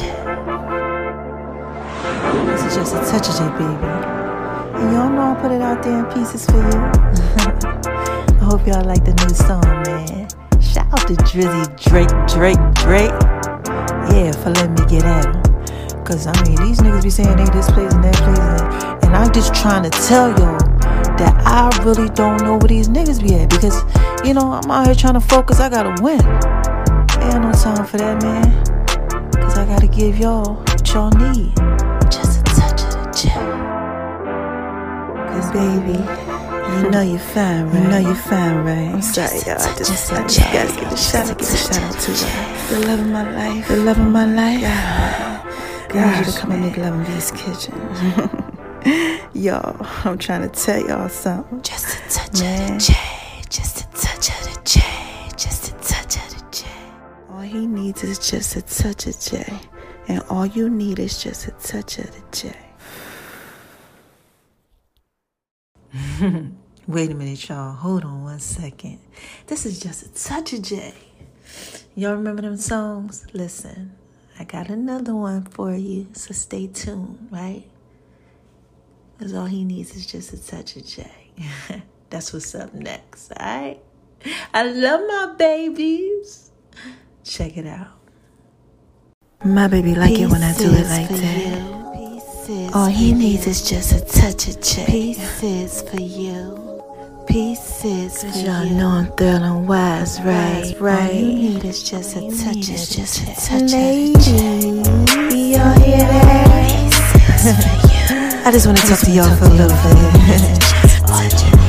[2.46, 3.86] This is just a touch of J, baby.
[4.80, 7.76] And y'all know I put it out there in pieces for you.
[8.50, 10.26] Hope y'all like the new song, man.
[10.60, 13.14] Shout out to Drizzy Drake, Drake, Drake.
[14.10, 16.04] Yeah, for letting me get at him.
[16.04, 19.32] Cause I mean, these niggas be saying they this place and that place, and, I'm
[19.32, 20.58] just trying to tell y'all
[21.16, 23.50] that I really don't know where these niggas be at.
[23.50, 23.84] Because,
[24.26, 25.60] you know, I'm out here trying to focus.
[25.60, 26.18] I gotta win.
[27.22, 28.50] Ain't no time for that, man.
[29.30, 31.54] Cause I gotta give y'all what y'all need.
[32.10, 33.30] Just a touch of the J.
[35.30, 36.19] Cause baby,
[36.78, 37.82] you know you're fine, right?
[37.82, 38.94] You know you're fine, right?
[38.94, 39.60] I'm sorry, y'all.
[39.60, 42.74] I just, I just gotta give a shout out, give a shout out to her.
[42.74, 44.60] the love of my life, the love of my life.
[45.88, 47.74] God, I need you to come and make love in V's kitchen.
[49.34, 51.62] y'all, I'm trying to tell y'all something.
[51.62, 52.62] Just a touch Man.
[52.62, 52.94] of the J.
[53.48, 54.80] Just a touch of the J.
[55.36, 56.66] Just a touch of the J.
[57.30, 59.44] All he needs is just a touch of J,
[60.08, 62.54] and all you need is just a touch of the J.
[66.86, 67.72] Wait a minute, y'all.
[67.72, 68.98] Hold on one second.
[69.46, 70.92] This is just a touch of J.
[71.94, 73.26] Y'all remember them songs?
[73.32, 73.92] Listen,
[74.38, 77.64] I got another one for you, so stay tuned, right?
[79.16, 81.10] Because all he needs is just a touch of J.
[82.10, 83.80] That's what's up next, alright?
[84.52, 86.50] I love my babies.
[87.24, 87.98] Check it out.
[89.42, 91.79] My baby like it when I do it like that.
[92.74, 94.84] All he needs is just a touch of J.
[94.86, 96.82] Pieces for you.
[97.28, 98.74] Pieces for Cause y'all you.
[98.74, 99.12] know I'm
[99.44, 100.74] and wise, right?
[100.74, 101.14] All Right.
[101.14, 104.26] you need is just a touch of just a touch of Ladies,
[105.56, 106.82] y'all hear that?
[108.44, 109.76] I just want to talk to y'all for a little
[111.46, 111.59] bit.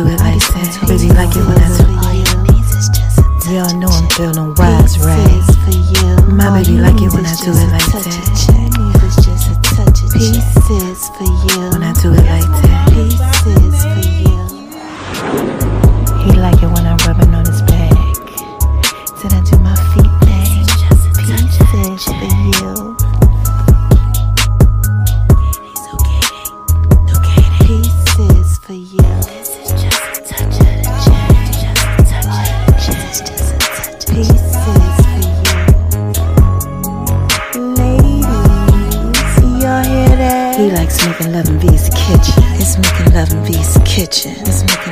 [0.00, 0.72] Do it like that.
[0.88, 3.88] Baby, like it when I do All you need is just a touch Y'all know
[3.88, 5.28] I'm feeling wise, right?
[5.28, 6.32] Pieces for you.
[6.32, 8.08] My baby like it when I do it like that.
[8.08, 8.70] of J.
[8.80, 10.40] Need is just a touch of J.
[10.40, 11.70] Pieces for you.
[11.70, 12.88] When I do it like that.
[12.92, 13.89] Pieces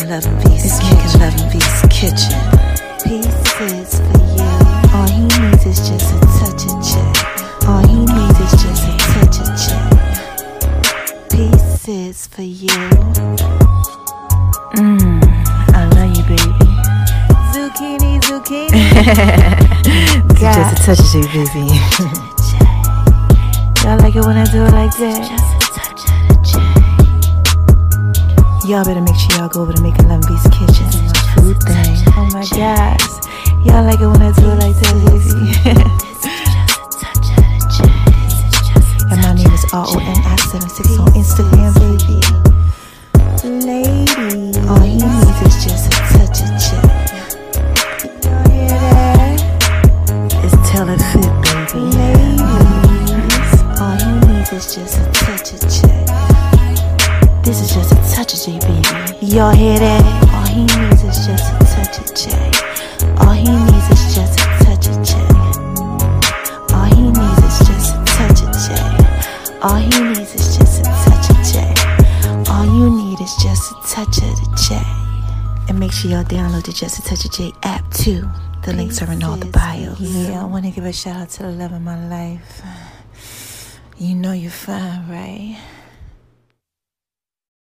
[0.09, 2.35] making love in V's It's making love in V's kitchen.
[3.05, 4.51] Pieces for you.
[4.95, 7.17] All he needs is just a touch of check.
[7.69, 9.85] All he needs is just a touch of check.
[11.31, 12.69] Pieces for you.
[14.75, 15.21] Mmm,
[15.75, 16.53] I love you, baby.
[17.53, 18.83] Zucchini, zucchini.
[20.39, 22.29] Just a touch of you, baby.
[29.39, 30.91] Y'all better make sure y'all go over to Making Love V's kitchen.
[31.37, 32.03] Food thing.
[32.17, 33.07] Oh my gosh.
[33.65, 35.95] Y'all like it when I do it like that, baby.
[77.09, 78.29] download the Just a Touch of J app too.
[78.65, 80.01] The links are in all the bios.
[80.01, 82.63] Yeah, I want to give a shout out to the love of my life.
[83.99, 85.59] You know you're fine, right?